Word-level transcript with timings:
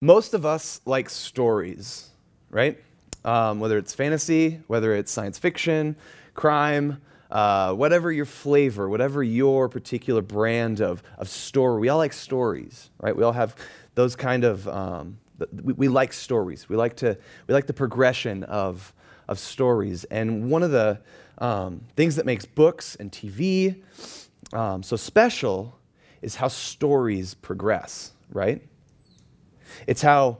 most 0.00 0.32
of 0.32 0.46
us 0.46 0.80
like 0.86 1.10
stories, 1.10 2.08
right? 2.50 2.78
Um, 3.24 3.60
whether 3.60 3.76
it's 3.76 3.92
fantasy, 3.92 4.60
whether 4.66 4.94
it's 4.94 5.12
science 5.12 5.38
fiction, 5.38 5.94
crime, 6.32 7.02
uh, 7.30 7.74
whatever 7.74 8.10
your 8.10 8.24
flavor, 8.24 8.88
whatever 8.88 9.22
your 9.22 9.68
particular 9.68 10.22
brand 10.22 10.80
of, 10.80 11.02
of 11.18 11.28
story, 11.28 11.80
we 11.80 11.88
all 11.90 11.98
like 11.98 12.14
stories, 12.14 12.90
right? 13.00 13.14
We 13.14 13.22
all 13.22 13.32
have 13.32 13.54
those 13.94 14.16
kind 14.16 14.44
of, 14.44 14.66
um, 14.68 15.18
we, 15.62 15.74
we, 15.74 15.88
like 15.88 16.12
stories. 16.14 16.68
We 16.68 16.76
like, 16.76 16.96
to, 16.96 17.16
we 17.46 17.54
like 17.54 17.66
the 17.66 17.74
progression 17.74 18.44
of, 18.44 18.94
of 19.28 19.38
stories. 19.38 20.04
And 20.04 20.50
one 20.50 20.62
of 20.62 20.70
the 20.70 20.98
um, 21.38 21.82
things 21.94 22.16
that 22.16 22.24
makes 22.24 22.46
books 22.46 22.96
and 22.96 23.12
TV 23.12 23.82
um, 24.52 24.82
so 24.82 24.96
special 24.96 25.78
is 26.22 26.36
how 26.36 26.48
stories 26.48 27.34
progress, 27.34 28.12
right? 28.32 28.62
It's 29.86 30.02
how 30.02 30.38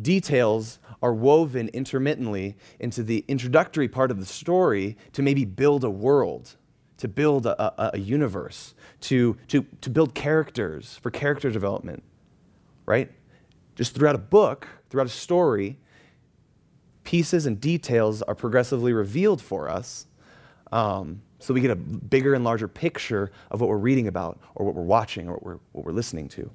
details 0.00 0.78
are 1.02 1.12
woven 1.12 1.68
intermittently 1.68 2.56
into 2.80 3.02
the 3.02 3.24
introductory 3.28 3.88
part 3.88 4.10
of 4.10 4.18
the 4.18 4.26
story 4.26 4.96
to 5.12 5.22
maybe 5.22 5.44
build 5.44 5.84
a 5.84 5.90
world, 5.90 6.56
to 6.98 7.08
build 7.08 7.46
a, 7.46 7.62
a, 7.62 7.90
a 7.94 7.98
universe, 7.98 8.74
to, 9.00 9.36
to, 9.48 9.64
to 9.80 9.90
build 9.90 10.14
characters 10.14 10.98
for 11.02 11.10
character 11.10 11.50
development, 11.50 12.02
right? 12.86 13.10
Just 13.76 13.94
throughout 13.94 14.14
a 14.14 14.18
book, 14.18 14.68
throughout 14.90 15.06
a 15.06 15.10
story, 15.10 15.78
pieces 17.04 17.46
and 17.46 17.60
details 17.60 18.22
are 18.22 18.34
progressively 18.34 18.92
revealed 18.92 19.40
for 19.40 19.68
us 19.68 20.06
um, 20.72 21.22
so 21.38 21.54
we 21.54 21.60
get 21.60 21.70
a 21.70 21.76
bigger 21.76 22.34
and 22.34 22.44
larger 22.44 22.68
picture 22.68 23.30
of 23.50 23.60
what 23.60 23.68
we're 23.68 23.76
reading 23.76 24.08
about 24.08 24.40
or 24.54 24.66
what 24.66 24.74
we're 24.74 24.82
watching 24.82 25.28
or 25.28 25.34
what 25.34 25.42
we're, 25.42 25.58
what 25.72 25.84
we're 25.84 25.92
listening 25.92 26.28
to. 26.30 26.50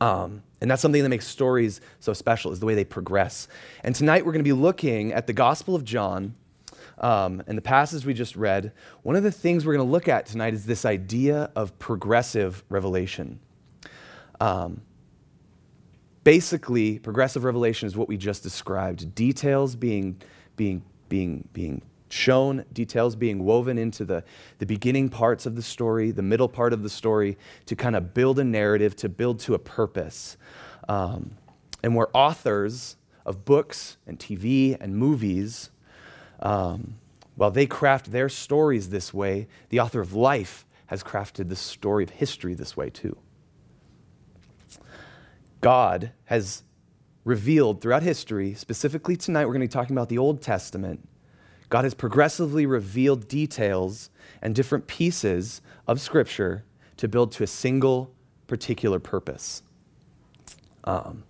Um, 0.00 0.42
and 0.62 0.70
that's 0.70 0.80
something 0.80 1.02
that 1.02 1.08
makes 1.08 1.26
stories 1.26 1.80
so 1.98 2.12
special 2.12 2.52
is 2.52 2.60
the 2.60 2.66
way 2.66 2.76
they 2.76 2.84
progress. 2.84 3.48
And 3.82 3.96
tonight 3.96 4.24
we're 4.24 4.30
going 4.30 4.44
to 4.44 4.48
be 4.48 4.52
looking 4.52 5.12
at 5.12 5.26
the 5.26 5.32
Gospel 5.32 5.74
of 5.74 5.84
John 5.84 6.36
um, 6.98 7.42
and 7.48 7.58
the 7.58 7.62
passage 7.62 8.06
we 8.06 8.14
just 8.14 8.36
read. 8.36 8.70
One 9.02 9.16
of 9.16 9.24
the 9.24 9.32
things 9.32 9.66
we're 9.66 9.74
going 9.74 9.84
to 9.84 9.90
look 9.90 10.06
at 10.06 10.24
tonight 10.24 10.54
is 10.54 10.64
this 10.64 10.84
idea 10.84 11.50
of 11.56 11.76
progressive 11.80 12.62
revelation. 12.68 13.40
Um, 14.40 14.82
basically, 16.22 17.00
progressive 17.00 17.42
revelation 17.42 17.88
is 17.88 17.96
what 17.96 18.06
we 18.06 18.16
just 18.16 18.44
described: 18.44 19.16
details 19.16 19.74
being 19.74 20.22
being 20.54 20.84
being 21.08 21.48
being 21.52 21.82
shown, 22.12 22.64
details 22.72 23.16
being 23.16 23.42
woven 23.44 23.78
into 23.78 24.04
the, 24.04 24.22
the 24.58 24.66
beginning 24.66 25.08
parts 25.08 25.46
of 25.46 25.56
the 25.56 25.62
story, 25.62 26.10
the 26.10 26.22
middle 26.22 26.48
part 26.48 26.72
of 26.72 26.82
the 26.82 26.90
story, 26.90 27.38
to 27.66 27.74
kind 27.74 27.96
of 27.96 28.12
build 28.14 28.38
a 28.38 28.44
narrative, 28.44 28.94
to 28.96 29.08
build 29.08 29.40
to 29.40 29.54
a 29.54 29.58
purpose. 29.58 30.36
Um, 30.88 31.32
and 31.82 31.96
we're 31.96 32.08
authors 32.12 32.96
of 33.24 33.44
books 33.44 33.96
and 34.06 34.18
TV 34.18 34.76
and 34.78 34.96
movies. 34.96 35.70
Um, 36.40 36.98
while 37.34 37.50
they 37.50 37.66
craft 37.66 38.12
their 38.12 38.28
stories 38.28 38.90
this 38.90 39.14
way, 39.14 39.48
the 39.70 39.80
author 39.80 40.00
of 40.00 40.12
life 40.12 40.66
has 40.86 41.02
crafted 41.02 41.48
the 41.48 41.56
story 41.56 42.04
of 42.04 42.10
history 42.10 42.54
this 42.54 42.76
way 42.76 42.90
too. 42.90 43.16
God 45.62 46.12
has 46.24 46.62
revealed 47.24 47.80
throughout 47.80 48.02
history, 48.02 48.52
specifically 48.54 49.16
tonight, 49.16 49.46
we're 49.46 49.52
going 49.54 49.66
to 49.66 49.68
be 49.68 49.72
talking 49.72 49.96
about 49.96 50.08
the 50.08 50.18
Old 50.18 50.42
Testament 50.42 51.08
God 51.72 51.84
has 51.84 51.94
progressively 51.94 52.66
revealed 52.66 53.28
details 53.28 54.10
and 54.42 54.54
different 54.54 54.86
pieces 54.86 55.62
of 55.88 56.02
Scripture 56.02 56.64
to 56.98 57.08
build 57.08 57.32
to 57.32 57.44
a 57.44 57.46
single 57.46 58.12
particular 58.46 58.98
purpose. 58.98 59.62
Um, 60.84 61.24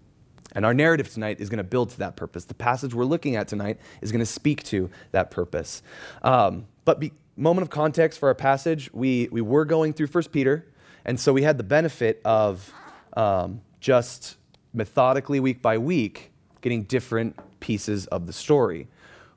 and 0.50 0.66
our 0.66 0.74
narrative 0.74 1.08
tonight 1.08 1.40
is 1.40 1.48
going 1.48 1.58
to 1.58 1.62
build 1.62 1.90
to 1.90 1.98
that 2.00 2.16
purpose. 2.16 2.44
The 2.44 2.54
passage 2.54 2.92
we're 2.92 3.04
looking 3.04 3.36
at 3.36 3.46
tonight 3.46 3.78
is 4.00 4.10
going 4.10 4.18
to 4.18 4.26
speak 4.26 4.64
to 4.64 4.90
that 5.12 5.30
purpose. 5.30 5.80
Um, 6.22 6.66
but 6.84 6.98
be, 6.98 7.12
moment 7.36 7.62
of 7.62 7.70
context 7.70 8.18
for 8.18 8.28
our 8.28 8.34
passage, 8.34 8.90
we, 8.92 9.28
we 9.30 9.42
were 9.42 9.64
going 9.64 9.92
through 9.92 10.08
1 10.08 10.24
Peter, 10.32 10.66
and 11.04 11.20
so 11.20 11.32
we 11.32 11.42
had 11.42 11.56
the 11.56 11.62
benefit 11.62 12.20
of 12.24 12.68
um, 13.16 13.60
just 13.78 14.38
methodically, 14.74 15.38
week 15.38 15.62
by 15.62 15.78
week, 15.78 16.32
getting 16.62 16.82
different 16.82 17.38
pieces 17.60 18.08
of 18.08 18.26
the 18.26 18.32
story 18.32 18.88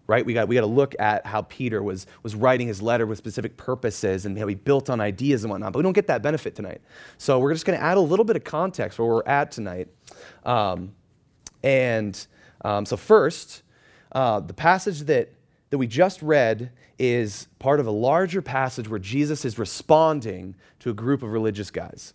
right? 0.07 0.25
We 0.25 0.33
got, 0.33 0.47
we 0.47 0.55
got 0.55 0.61
to 0.61 0.67
look 0.67 0.95
at 0.99 1.25
how 1.25 1.43
Peter 1.43 1.81
was, 1.81 2.05
was 2.23 2.35
writing 2.35 2.67
his 2.67 2.81
letter 2.81 3.05
with 3.05 3.17
specific 3.17 3.57
purposes 3.57 4.25
and 4.25 4.37
how 4.37 4.47
he 4.47 4.55
built 4.55 4.89
on 4.89 5.01
ideas 5.01 5.43
and 5.43 5.51
whatnot, 5.51 5.73
but 5.73 5.79
we 5.79 5.83
don't 5.83 5.93
get 5.93 6.07
that 6.07 6.21
benefit 6.21 6.55
tonight. 6.55 6.81
So 7.17 7.39
we're 7.39 7.53
just 7.53 7.65
going 7.65 7.77
to 7.77 7.83
add 7.83 7.97
a 7.97 8.01
little 8.01 8.25
bit 8.25 8.35
of 8.35 8.43
context 8.43 8.99
where 8.99 9.07
we're 9.07 9.23
at 9.25 9.51
tonight. 9.51 9.87
Um, 10.43 10.93
and 11.63 12.27
um, 12.63 12.85
so, 12.85 12.97
first, 12.97 13.63
uh, 14.11 14.39
the 14.39 14.53
passage 14.53 15.01
that, 15.01 15.33
that 15.71 15.77
we 15.77 15.87
just 15.87 16.21
read 16.21 16.71
is 16.97 17.47
part 17.59 17.79
of 17.79 17.87
a 17.87 17.91
larger 17.91 18.41
passage 18.41 18.87
where 18.87 18.99
Jesus 18.99 19.43
is 19.43 19.59
responding 19.59 20.55
to 20.79 20.89
a 20.89 20.93
group 20.93 21.23
of 21.23 21.31
religious 21.31 21.71
guys. 21.71 22.13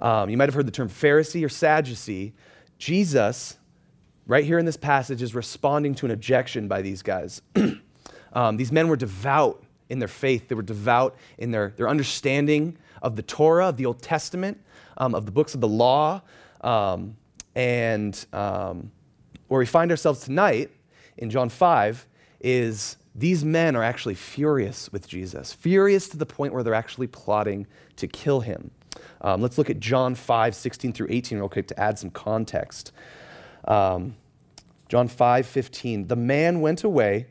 Um, 0.00 0.28
you 0.28 0.36
might 0.36 0.48
have 0.48 0.54
heard 0.54 0.66
the 0.66 0.72
term 0.72 0.88
Pharisee 0.88 1.44
or 1.44 1.48
Sadducee. 1.48 2.34
Jesus 2.78 3.56
right 4.26 4.44
here 4.44 4.58
in 4.58 4.64
this 4.64 4.76
passage, 4.76 5.22
is 5.22 5.34
responding 5.34 5.94
to 5.96 6.06
an 6.06 6.12
objection 6.12 6.68
by 6.68 6.82
these 6.82 7.02
guys. 7.02 7.42
um, 8.32 8.56
these 8.56 8.72
men 8.72 8.88
were 8.88 8.96
devout 8.96 9.62
in 9.88 9.98
their 9.98 10.08
faith, 10.08 10.48
they 10.48 10.54
were 10.54 10.62
devout 10.62 11.16
in 11.38 11.52
their, 11.52 11.72
their 11.76 11.88
understanding 11.88 12.76
of 13.02 13.14
the 13.14 13.22
Torah, 13.22 13.68
of 13.68 13.76
the 13.76 13.86
Old 13.86 14.02
Testament, 14.02 14.60
um, 14.98 15.14
of 15.14 15.26
the 15.26 15.32
books 15.32 15.54
of 15.54 15.60
the 15.60 15.68
law. 15.68 16.20
Um, 16.62 17.16
and 17.54 18.26
um, 18.32 18.90
where 19.48 19.58
we 19.58 19.66
find 19.66 19.90
ourselves 19.90 20.20
tonight 20.20 20.70
in 21.16 21.30
John 21.30 21.48
5 21.48 22.06
is 22.40 22.96
these 23.14 23.44
men 23.44 23.76
are 23.76 23.82
actually 23.82 24.14
furious 24.14 24.92
with 24.92 25.08
Jesus, 25.08 25.52
furious 25.52 26.08
to 26.08 26.16
the 26.16 26.26
point 26.26 26.52
where 26.52 26.62
they're 26.62 26.74
actually 26.74 27.06
plotting 27.06 27.66
to 27.96 28.06
kill 28.06 28.40
him. 28.40 28.70
Um, 29.20 29.40
let's 29.40 29.56
look 29.56 29.70
at 29.70 29.80
John 29.80 30.14
5, 30.14 30.54
16 30.54 30.92
through 30.92 31.06
18, 31.10 31.38
real 31.38 31.48
quick, 31.48 31.68
to 31.68 31.80
add 31.80 31.98
some 31.98 32.10
context. 32.10 32.92
Um, 33.66 34.16
John 34.88 35.08
5 35.08 35.46
15. 35.46 36.06
The 36.06 36.16
man 36.16 36.60
went 36.60 36.84
away 36.84 37.26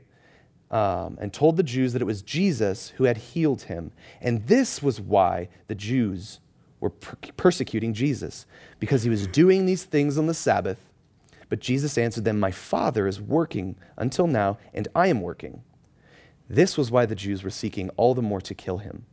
um, 0.71 1.17
and 1.21 1.31
told 1.31 1.57
the 1.57 1.63
Jews 1.63 1.93
that 1.93 2.01
it 2.01 2.05
was 2.05 2.21
Jesus 2.21 2.89
who 2.97 3.05
had 3.05 3.17
healed 3.17 3.63
him. 3.63 3.91
And 4.21 4.45
this 4.47 4.81
was 4.81 4.99
why 4.99 5.49
the 5.67 5.75
Jews 5.75 6.39
were 6.79 6.89
per- 6.89 7.17
persecuting 7.37 7.93
Jesus, 7.93 8.45
because 8.79 9.03
he 9.03 9.09
was 9.09 9.27
doing 9.27 9.65
these 9.65 9.85
things 9.85 10.17
on 10.17 10.27
the 10.27 10.33
Sabbath. 10.33 10.79
But 11.47 11.59
Jesus 11.59 11.97
answered 11.97 12.25
them, 12.25 12.39
My 12.39 12.51
Father 12.51 13.07
is 13.07 13.21
working 13.21 13.75
until 13.97 14.27
now, 14.27 14.57
and 14.73 14.87
I 14.95 15.07
am 15.07 15.21
working. 15.21 15.63
This 16.49 16.77
was 16.77 16.91
why 16.91 17.05
the 17.05 17.15
Jews 17.15 17.43
were 17.43 17.49
seeking 17.49 17.89
all 17.91 18.13
the 18.13 18.21
more 18.21 18.41
to 18.41 18.53
kill 18.53 18.79
him. 18.79 19.05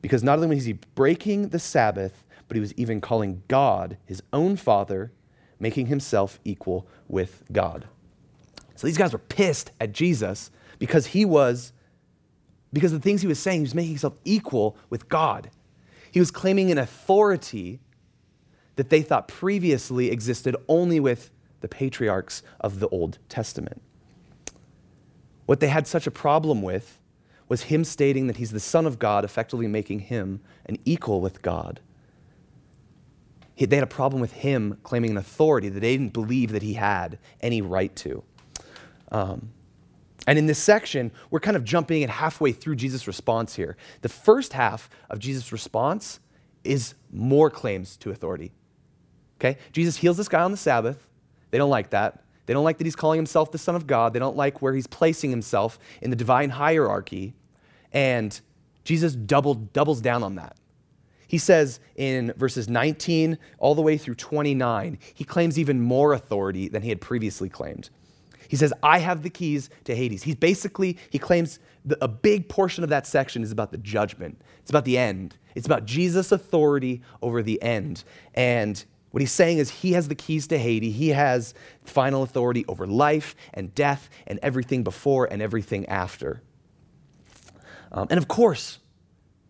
Because 0.00 0.22
not 0.22 0.38
only 0.38 0.56
was 0.56 0.64
he 0.64 0.74
breaking 0.94 1.48
the 1.48 1.58
Sabbath, 1.58 2.24
but 2.48 2.56
he 2.56 2.60
was 2.60 2.74
even 2.74 3.00
calling 3.00 3.42
God 3.48 3.96
his 4.04 4.22
own 4.32 4.56
Father 4.56 5.12
making 5.62 5.86
himself 5.86 6.40
equal 6.44 6.88
with 7.06 7.44
God. 7.52 7.86
So 8.74 8.88
these 8.88 8.98
guys 8.98 9.12
were 9.12 9.20
pissed 9.20 9.70
at 9.80 9.92
Jesus 9.92 10.50
because 10.80 11.06
he 11.06 11.24
was, 11.24 11.72
because 12.72 12.90
the 12.90 12.98
things 12.98 13.22
he 13.22 13.28
was 13.28 13.38
saying, 13.38 13.60
he 13.60 13.62
was 13.62 13.74
making 13.74 13.92
himself 13.92 14.18
equal 14.24 14.76
with 14.90 15.08
God. 15.08 15.50
He 16.10 16.18
was 16.18 16.32
claiming 16.32 16.72
an 16.72 16.78
authority 16.78 17.78
that 18.74 18.90
they 18.90 19.02
thought 19.02 19.28
previously 19.28 20.10
existed 20.10 20.56
only 20.66 20.98
with 20.98 21.30
the 21.60 21.68
patriarchs 21.68 22.42
of 22.60 22.80
the 22.80 22.88
Old 22.88 23.18
Testament. 23.28 23.80
What 25.46 25.60
they 25.60 25.68
had 25.68 25.86
such 25.86 26.08
a 26.08 26.10
problem 26.10 26.62
with 26.62 26.98
was 27.48 27.62
him 27.64 27.84
stating 27.84 28.26
that 28.26 28.38
he's 28.38 28.50
the 28.50 28.58
Son 28.58 28.84
of 28.84 28.98
God, 28.98 29.24
effectively 29.24 29.68
making 29.68 30.00
him 30.00 30.40
an 30.66 30.78
equal 30.84 31.20
with 31.20 31.40
God 31.40 31.78
he, 33.54 33.66
they 33.66 33.76
had 33.76 33.82
a 33.82 33.86
problem 33.86 34.20
with 34.20 34.32
him 34.32 34.78
claiming 34.82 35.10
an 35.10 35.16
authority 35.16 35.68
that 35.68 35.80
they 35.80 35.96
didn't 35.96 36.12
believe 36.12 36.52
that 36.52 36.62
he 36.62 36.74
had 36.74 37.18
any 37.40 37.62
right 37.62 37.94
to. 37.96 38.22
Um, 39.10 39.50
and 40.26 40.38
in 40.38 40.46
this 40.46 40.58
section, 40.58 41.12
we're 41.30 41.40
kind 41.40 41.56
of 41.56 41.64
jumping 41.64 42.02
at 42.04 42.10
halfway 42.10 42.52
through 42.52 42.76
Jesus' 42.76 43.06
response 43.06 43.54
here. 43.54 43.76
The 44.02 44.08
first 44.08 44.52
half 44.52 44.88
of 45.10 45.18
Jesus' 45.18 45.52
response 45.52 46.20
is 46.64 46.94
more 47.12 47.50
claims 47.50 47.96
to 47.98 48.10
authority. 48.10 48.52
Okay? 49.40 49.58
Jesus 49.72 49.96
heals 49.96 50.16
this 50.16 50.28
guy 50.28 50.42
on 50.42 50.52
the 50.52 50.56
Sabbath. 50.56 51.06
They 51.50 51.58
don't 51.58 51.70
like 51.70 51.90
that. 51.90 52.22
They 52.46 52.54
don't 52.54 52.64
like 52.64 52.78
that 52.78 52.84
he's 52.84 52.96
calling 52.96 53.18
himself 53.18 53.50
the 53.50 53.58
Son 53.58 53.74
of 53.74 53.86
God. 53.86 54.12
They 54.12 54.18
don't 54.18 54.36
like 54.36 54.62
where 54.62 54.74
he's 54.74 54.86
placing 54.86 55.30
himself 55.30 55.78
in 56.00 56.10
the 56.10 56.16
divine 56.16 56.50
hierarchy. 56.50 57.34
And 57.92 58.38
Jesus 58.84 59.14
double, 59.14 59.54
doubles 59.54 60.00
down 60.00 60.22
on 60.22 60.36
that. 60.36 60.56
He 61.32 61.38
says 61.38 61.80
in 61.96 62.34
verses 62.36 62.68
19 62.68 63.38
all 63.58 63.74
the 63.74 63.80
way 63.80 63.96
through 63.96 64.16
29, 64.16 64.98
he 65.14 65.24
claims 65.24 65.58
even 65.58 65.80
more 65.80 66.12
authority 66.12 66.68
than 66.68 66.82
he 66.82 66.90
had 66.90 67.00
previously 67.00 67.48
claimed. 67.48 67.88
He 68.48 68.56
says, 68.56 68.70
I 68.82 68.98
have 68.98 69.22
the 69.22 69.30
keys 69.30 69.70
to 69.84 69.96
Hades. 69.96 70.24
He's 70.24 70.34
basically, 70.34 70.98
he 71.08 71.18
claims 71.18 71.58
the, 71.86 71.96
a 72.04 72.06
big 72.06 72.50
portion 72.50 72.84
of 72.84 72.90
that 72.90 73.06
section 73.06 73.42
is 73.42 73.50
about 73.50 73.70
the 73.70 73.78
judgment, 73.78 74.42
it's 74.60 74.68
about 74.68 74.84
the 74.84 74.98
end, 74.98 75.38
it's 75.54 75.64
about 75.64 75.86
Jesus' 75.86 76.32
authority 76.32 77.00
over 77.22 77.42
the 77.42 77.62
end. 77.62 78.04
And 78.34 78.84
What 79.12 79.20
he's 79.20 79.32
saying 79.32 79.56
is 79.56 79.70
he 79.70 79.92
has 79.92 80.08
the 80.08 80.14
keys 80.14 80.46
to 80.48 80.58
Hades. 80.58 80.96
He 80.96 81.08
has 81.10 81.54
final 81.84 82.22
authority 82.22 82.66
over 82.66 82.86
life 82.86 83.34
and 83.54 83.74
death 83.74 84.10
and 84.26 84.38
everything 84.42 84.82
before 84.82 85.26
and 85.30 85.40
everything 85.40 85.86
after. 85.86 86.42
Um, 87.90 88.08
and 88.10 88.18
of 88.18 88.28
course, 88.28 88.80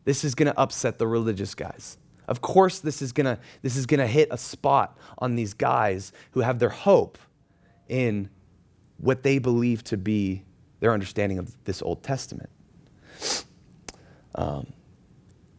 this 0.05 0.25
is 0.25 0.35
going 0.35 0.51
to 0.51 0.59
upset 0.59 0.99
the 0.99 1.07
religious 1.07 1.55
guys. 1.55 1.99
Of 2.29 2.41
course, 2.41 2.79
this 2.81 3.03
is 3.03 3.13
going 3.13 3.27
to 3.27 3.39
this 3.63 3.77
is 3.77 3.87
going 3.87 4.01
to 4.01 4.07
hit 4.07 4.29
a 4.31 4.39
spot 4.39 4.97
on 5.19 5.37
these 5.37 5.55
guys 5.55 6.13
who 6.33 6.41
have 6.41 6.59
their 6.59 6.69
hope 6.69 7.19
in 7.89 8.31
what 8.99 9.23
they 9.23 9.39
believe 9.39 9.83
to 9.85 9.97
be 9.97 10.45
their 10.81 10.93
understanding 10.93 11.39
of 11.39 11.53
this 11.65 11.83
Old 11.83 12.03
Testament. 12.03 12.51
Um, 14.35 14.73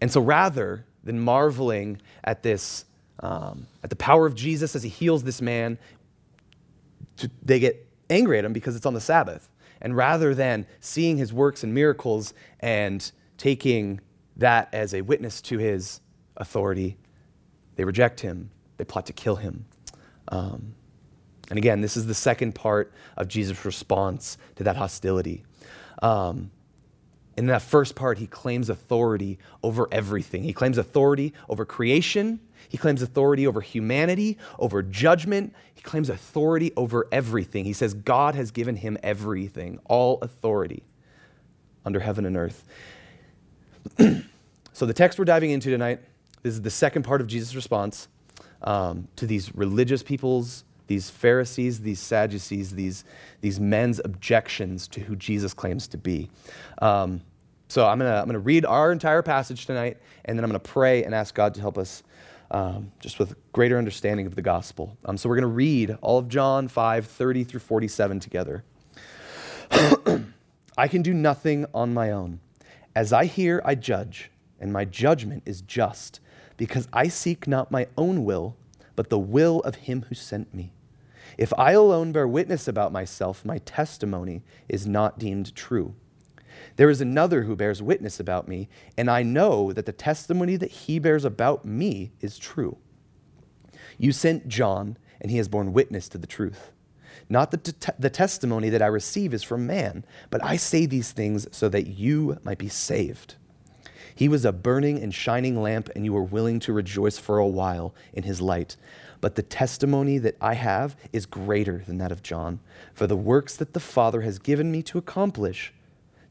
and 0.02 0.12
so, 0.12 0.22
rather 0.22 0.86
than 1.04 1.20
marveling 1.20 2.02
at 2.24 2.44
this, 2.44 2.86
um, 3.20 3.68
at 3.84 3.90
the 3.90 3.96
power 3.96 4.26
of 4.26 4.36
Jesus 4.36 4.76
as 4.76 4.84
he 4.84 4.90
heals 4.90 5.24
this 5.24 5.42
man, 5.42 5.78
to, 7.18 7.30
they 7.42 7.60
get 7.60 7.88
angry 8.10 8.40
at 8.40 8.46
him 8.46 8.54
because 8.54 8.76
it's 8.76 8.86
on 8.86 8.94
the 8.94 9.02
Sabbath. 9.02 9.50
And 9.82 9.96
rather 9.96 10.34
than 10.34 10.66
seeing 10.80 11.18
his 11.18 11.34
works 11.34 11.64
and 11.64 11.74
miracles 11.74 12.34
and 12.62 13.12
taking 13.38 14.00
that 14.38 14.70
as 14.74 14.94
a 14.94 15.02
witness 15.02 15.42
to 15.44 15.58
his 15.58 16.02
authority, 16.38 16.98
they 17.76 17.84
reject 17.84 18.20
him. 18.20 18.50
They 18.78 18.86
plot 18.86 19.06
to 19.08 19.14
kill 19.14 19.36
him. 19.36 19.66
Um, 20.30 20.76
and 21.50 21.58
again, 21.58 21.82
this 21.82 21.98
is 21.98 22.08
the 22.08 22.14
second 22.14 22.56
part 22.56 22.94
of 23.18 23.28
Jesus' 23.28 23.66
response 23.66 24.38
to 24.56 24.64
that 24.64 24.76
hostility. 24.76 25.44
Um, 26.02 26.52
in 27.36 27.48
that 27.48 27.62
first 27.62 27.96
part, 27.96 28.20
he 28.20 28.28
claims 28.28 28.70
authority 28.70 29.40
over 29.64 29.88
everything. 29.92 30.44
He 30.44 30.54
claims 30.54 30.78
authority 30.78 31.34
over 31.50 31.66
creation. 31.66 32.40
He 32.70 32.78
claims 32.78 33.02
authority 33.02 33.48
over 33.48 33.62
humanity, 33.62 34.38
over 34.60 34.84
judgment. 34.84 35.54
He 35.74 35.82
claims 35.82 36.10
authority 36.10 36.72
over 36.78 37.08
everything. 37.12 37.66
He 37.66 37.74
says 37.74 37.94
God 37.94 38.36
has 38.36 38.52
given 38.52 38.76
him 38.76 38.98
everything, 39.02 39.80
all 39.86 40.20
authority 40.22 40.84
under 41.86 42.00
heaven 42.00 42.26
and 42.26 42.38
earth. 42.38 42.64
so, 44.74 44.86
the 44.86 44.94
text 44.94 45.20
we're 45.20 45.26
diving 45.26 45.52
into 45.52 45.70
tonight, 45.70 46.00
this 46.42 46.54
is 46.54 46.62
the 46.62 46.70
second 46.70 47.04
part 47.04 47.22
of 47.22 47.28
Jesus' 47.28 47.56
response 47.56 48.08
um, 48.62 49.08
to 49.16 49.26
these 49.28 49.54
religious 49.56 50.04
people's, 50.04 50.64
these 50.88 51.10
Pharisees, 51.10 51.82
these 51.82 52.00
Sadducees, 52.00 52.72
these, 52.72 53.06
these 53.42 53.60
men's 53.60 54.00
objections 54.04 54.88
to 54.90 55.02
who 55.02 55.16
Jesus 55.16 55.54
claims 55.54 55.88
to 55.90 55.98
be. 55.98 56.30
Um, 56.82 57.22
so 57.70 57.88
I'm 57.88 58.00
to 58.00 58.06
I'm 58.06 58.26
gonna 58.26 58.40
read 58.40 58.66
our 58.66 58.92
entire 58.92 59.22
passage 59.22 59.66
tonight, 59.66 59.98
and 60.26 60.38
then 60.38 60.44
I'm 60.44 60.52
to 60.52 60.60
pray 60.60 61.04
and 61.04 61.16
ask 61.16 61.34
God 61.34 61.56
to 61.56 61.62
help 61.62 61.78
us 61.78 62.04
um, 62.54 62.92
just 63.00 63.20
with 63.20 63.36
greater 63.52 63.78
understanding 63.78 64.28
of 64.28 64.36
the 64.36 64.42
gospel. 64.42 64.96
Um, 65.06 65.18
so 65.18 65.28
we're 65.28 65.36
going 65.36 65.42
to 65.44 65.48
read 65.48 65.98
all 66.02 66.20
of 66.20 66.30
John 66.30 66.68
5 66.68 67.06
30 67.08 67.44
through 67.44 67.60
47 67.60 68.20
together. 68.20 68.64
I 70.78 70.88
can 70.88 71.02
do 71.02 71.14
nothing 71.14 71.66
on 71.74 71.94
my 71.94 72.12
own. 72.12 72.40
As 72.96 73.12
I 73.12 73.26
hear, 73.26 73.62
I 73.66 73.76
judge, 73.76 74.30
and 74.60 74.72
my 74.72 74.86
judgment 74.86 75.44
is 75.46 75.62
just, 75.62 76.20
because 76.58 76.88
I 76.94 77.08
seek 77.08 77.48
not 77.48 77.72
my 77.72 77.88
own 77.98 78.24
will, 78.24 78.56
but 78.96 79.10
the 79.10 79.20
will 79.20 79.62
of 79.62 79.76
him 79.76 80.06
who 80.10 80.16
sent 80.16 80.54
me. 80.54 80.74
If 81.38 81.52
I 81.58 81.72
alone 81.72 82.12
bear 82.12 82.28
witness 82.28 82.68
about 82.68 82.92
myself, 82.92 83.44
my 83.44 83.58
testimony 83.60 84.44
is 84.70 84.86
not 84.86 85.18
deemed 85.18 85.56
true. 85.56 85.96
There 86.76 86.92
is 86.92 87.02
another 87.02 87.44
who 87.44 87.56
bears 87.56 87.82
witness 87.82 88.20
about 88.20 88.48
me, 88.48 88.70
and 88.96 89.10
I 89.10 89.24
know 89.24 89.74
that 89.74 89.88
the 89.88 89.92
testimony 89.92 90.56
that 90.58 90.72
he 90.72 91.00
bears 91.00 91.26
about 91.26 91.66
me 91.66 92.12
is 92.22 92.38
true. 92.38 92.78
You 93.98 94.12
sent 94.12 94.48
John, 94.48 94.98
and 95.20 95.32
he 95.32 95.38
has 95.38 95.48
borne 95.48 95.74
witness 95.74 96.08
to 96.10 96.20
the 96.20 96.28
truth. 96.28 96.72
Not 97.30 97.52
the, 97.52 97.94
the 97.98 98.10
testimony 98.10 98.70
that 98.70 98.82
I 98.82 98.88
receive 98.88 99.34
is 99.34 99.44
from 99.44 99.66
man, 99.66 100.06
but 100.30 100.44
I 100.44 100.56
say 100.58 100.86
these 100.86 101.12
things 101.12 101.48
so 101.52 101.70
that 101.70 101.88
you 101.88 102.38
might 102.44 102.58
be 102.58 102.70
saved. 102.70 103.36
He 104.16 104.28
was 104.28 104.46
a 104.46 104.52
burning 104.52 105.02
and 105.02 105.14
shining 105.14 105.62
lamp, 105.62 105.90
and 105.96 106.06
you 106.06 106.14
were 106.14 106.24
willing 106.24 106.60
to 106.62 106.74
rejoice 106.74 107.18
for 107.18 107.40
a 107.40 107.48
while 107.48 107.96
in 108.14 108.24
his 108.24 108.42
light. 108.42 108.78
But 109.22 109.36
the 109.36 109.42
testimony 109.42 110.18
that 110.20 110.38
I 110.40 110.54
have 110.54 110.96
is 111.12 111.26
greater 111.26 111.84
than 111.86 111.98
that 111.98 112.12
of 112.12 112.22
John. 112.22 112.60
For 112.94 113.08
the 113.08 113.16
works 113.16 113.56
that 113.56 113.74
the 113.74 113.80
Father 113.80 114.22
has 114.22 114.38
given 114.38 114.72
me 114.72 114.84
to 114.84 114.98
accomplish, 114.98 115.74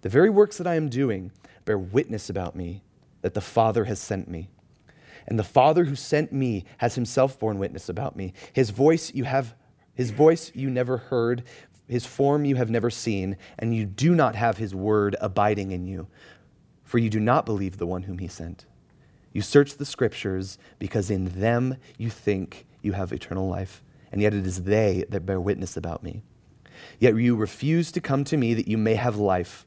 the 0.02 0.08
very 0.08 0.30
works 0.30 0.58
that 0.58 0.66
I 0.66 0.74
am 0.74 0.88
doing, 0.88 1.32
bear 1.64 1.78
witness 1.78 2.28
about 2.28 2.54
me 2.54 2.82
that 3.22 3.34
the 3.34 3.40
Father 3.40 3.84
has 3.84 3.98
sent 3.98 4.28
me. 4.28 4.50
And 5.26 5.38
the 5.38 5.44
Father 5.44 5.84
who 5.84 5.94
sent 5.94 6.32
me 6.32 6.64
has 6.78 6.96
himself 6.96 7.38
borne 7.38 7.58
witness 7.58 7.88
about 7.88 8.16
me. 8.16 8.34
His 8.52 8.70
voice 8.70 9.14
you 9.14 9.24
have 9.24 9.54
his 9.94 10.10
voice 10.10 10.50
you 10.54 10.70
never 10.70 10.96
heard, 10.96 11.44
his 11.88 12.06
form 12.06 12.44
you 12.44 12.56
have 12.56 12.70
never 12.70 12.90
seen, 12.90 13.36
and 13.58 13.74
you 13.74 13.84
do 13.84 14.14
not 14.14 14.34
have 14.34 14.58
his 14.58 14.74
word 14.74 15.16
abiding 15.20 15.72
in 15.72 15.86
you, 15.86 16.06
for 16.84 16.98
you 16.98 17.10
do 17.10 17.20
not 17.20 17.46
believe 17.46 17.78
the 17.78 17.86
one 17.86 18.04
whom 18.04 18.18
he 18.18 18.28
sent. 18.28 18.66
You 19.32 19.42
search 19.42 19.76
the 19.76 19.86
scriptures 19.86 20.58
because 20.78 21.10
in 21.10 21.40
them 21.40 21.76
you 21.98 22.10
think 22.10 22.66
you 22.82 22.92
have 22.92 23.12
eternal 23.12 23.48
life, 23.48 23.82
and 24.10 24.20
yet 24.20 24.34
it 24.34 24.46
is 24.46 24.64
they 24.64 25.04
that 25.08 25.26
bear 25.26 25.40
witness 25.40 25.76
about 25.76 26.02
me. 26.02 26.22
Yet 26.98 27.16
you 27.16 27.36
refuse 27.36 27.92
to 27.92 28.00
come 28.00 28.24
to 28.24 28.36
me 28.36 28.54
that 28.54 28.68
you 28.68 28.78
may 28.78 28.94
have 28.94 29.16
life. 29.16 29.66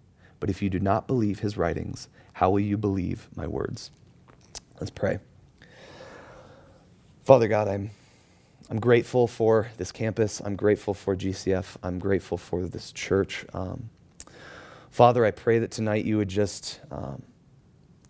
But 0.41 0.49
if 0.49 0.61
you 0.61 0.69
do 0.69 0.79
not 0.79 1.07
believe 1.07 1.39
his 1.39 1.55
writings, 1.55 2.09
how 2.33 2.49
will 2.49 2.59
you 2.59 2.75
believe 2.75 3.29
my 3.35 3.47
words? 3.47 3.91
Let's 4.79 4.89
pray. 4.89 5.19
Father 7.23 7.47
God, 7.47 7.67
I'm, 7.67 7.91
I'm 8.69 8.79
grateful 8.79 9.27
for 9.27 9.69
this 9.77 9.91
campus. 9.91 10.41
I'm 10.43 10.55
grateful 10.55 10.95
for 10.95 11.15
GCF. 11.15 11.77
I'm 11.83 11.99
grateful 11.99 12.37
for 12.37 12.63
this 12.63 12.91
church. 12.91 13.45
Um, 13.53 13.89
Father, 14.89 15.23
I 15.23 15.31
pray 15.31 15.59
that 15.59 15.69
tonight 15.71 16.03
you 16.03 16.17
would 16.17 16.27
just 16.27 16.81
um, 16.91 17.21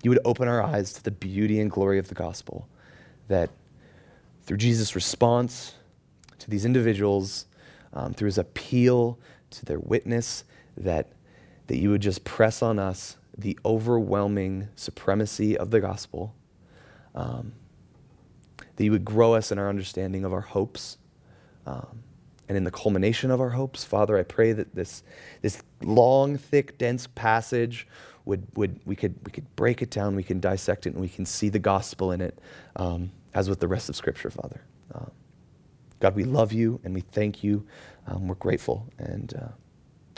you 0.01 0.09
would 0.09 0.19
open 0.25 0.47
our 0.47 0.63
eyes 0.63 0.93
to 0.93 1.03
the 1.03 1.11
beauty 1.11 1.59
and 1.59 1.69
glory 1.69 1.99
of 1.99 2.07
the 2.07 2.15
gospel. 2.15 2.67
That 3.27 3.49
through 4.43 4.57
Jesus' 4.57 4.95
response 4.95 5.75
to 6.39 6.49
these 6.49 6.65
individuals, 6.65 7.45
um, 7.93 8.13
through 8.13 8.27
his 8.27 8.37
appeal 8.37 9.19
to 9.51 9.65
their 9.65 9.79
witness, 9.79 10.43
that 10.77 11.07
that 11.71 11.77
you 11.77 11.89
would 11.89 12.01
just 12.01 12.25
press 12.25 12.61
on 12.61 12.77
us 12.77 13.15
the 13.37 13.57
overwhelming 13.63 14.67
supremacy 14.75 15.57
of 15.57 15.71
the 15.71 15.79
gospel, 15.79 16.35
um, 17.15 17.53
that 18.75 18.83
you 18.83 18.91
would 18.91 19.05
grow 19.05 19.35
us 19.35 19.53
in 19.53 19.57
our 19.57 19.69
understanding 19.69 20.25
of 20.25 20.33
our 20.33 20.41
hopes. 20.41 20.97
Um, 21.65 22.03
and 22.49 22.57
in 22.57 22.65
the 22.65 22.71
culmination 22.71 23.31
of 23.31 23.39
our 23.39 23.51
hopes, 23.51 23.85
Father, 23.85 24.17
I 24.17 24.23
pray 24.23 24.51
that 24.51 24.75
this, 24.75 25.03
this 25.41 25.63
long, 25.81 26.37
thick, 26.37 26.77
dense 26.77 27.07
passage 27.07 27.87
would, 28.25 28.45
would 28.57 28.81
we, 28.83 28.97
could, 28.97 29.15
we 29.25 29.31
could 29.31 29.55
break 29.55 29.81
it 29.81 29.91
down, 29.91 30.17
we 30.17 30.23
can 30.23 30.41
dissect 30.41 30.87
it, 30.87 30.91
and 30.91 31.01
we 31.01 31.07
can 31.07 31.25
see 31.25 31.47
the 31.47 31.57
gospel 31.57 32.11
in 32.11 32.19
it, 32.19 32.37
um, 32.75 33.11
as 33.33 33.47
with 33.47 33.61
the 33.61 33.67
rest 33.69 33.87
of 33.87 33.95
Scripture, 33.95 34.29
Father. 34.29 34.59
Um, 34.93 35.09
God, 36.01 36.17
we 36.17 36.25
love 36.25 36.51
you 36.51 36.81
and 36.83 36.93
we 36.93 36.99
thank 36.99 37.45
you. 37.45 37.65
Um, 38.07 38.27
we're 38.27 38.35
grateful. 38.35 38.89
And 38.97 39.33
uh, 39.41 39.47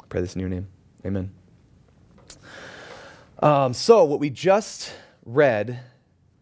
I 0.02 0.06
pray 0.10 0.22
this 0.22 0.34
in 0.34 0.40
your 0.40 0.50
name. 0.50 0.68
Amen. 1.06 1.32
Um, 3.40 3.74
so, 3.74 4.04
what 4.04 4.20
we 4.20 4.30
just 4.30 4.94
read 5.26 5.80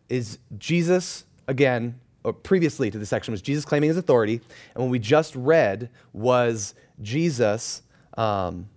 is 0.09 0.37
Jesus, 0.57 1.25
again, 1.47 1.99
or 2.23 2.33
previously 2.33 2.91
to 2.91 2.99
the 2.99 3.05
section, 3.05 3.31
was 3.31 3.41
Jesus 3.41 3.65
claiming 3.65 3.87
his 3.87 3.97
authority. 3.97 4.41
And 4.75 4.83
what 4.83 4.91
we 4.91 4.99
just 4.99 5.35
read 5.35 5.89
was 6.13 6.75
Jesus, 7.01 7.81
um, 8.17 8.67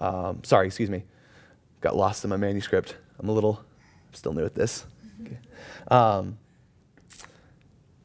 um, 0.00 0.42
sorry, 0.44 0.66
excuse 0.66 0.88
me, 0.88 1.04
got 1.80 1.96
lost 1.96 2.24
in 2.24 2.30
my 2.30 2.36
manuscript. 2.36 2.96
I'm 3.18 3.28
a 3.28 3.32
little, 3.32 3.62
still 4.12 4.32
new 4.32 4.44
at 4.44 4.54
this. 4.54 4.86
Okay. 5.22 5.38
Um, 5.88 6.38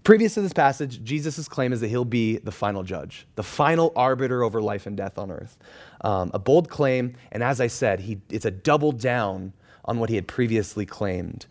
Previous 0.04 0.34
to 0.34 0.42
this 0.42 0.54
passage, 0.54 1.04
Jesus' 1.04 1.48
claim 1.48 1.72
is 1.72 1.80
that 1.82 1.90
he'll 1.90 2.06
be 2.06 2.38
the 2.38 2.51
final 2.51 2.82
judge, 2.82 3.28
the 3.36 3.44
final 3.44 3.94
arbiter 3.96 4.44
over 4.44 4.60
life 4.60 4.88
and 4.88 4.98
death 4.98 5.20
on 5.20 5.30
earth. 5.30 5.58
Um, 6.03 6.31
a 6.34 6.39
bold 6.39 6.70
claim, 6.70 7.15
and 7.31 7.43
as 7.43 7.62
I 7.62 7.67
said, 7.67 8.00
he, 8.00 8.20
it's 8.29 8.46
a 8.46 8.51
double 8.51 8.91
down 8.91 9.53
on 9.86 10.00
what 10.00 10.10
he 10.10 10.15
had 10.15 10.27
previously 10.27 10.86
claimed. 10.86 11.46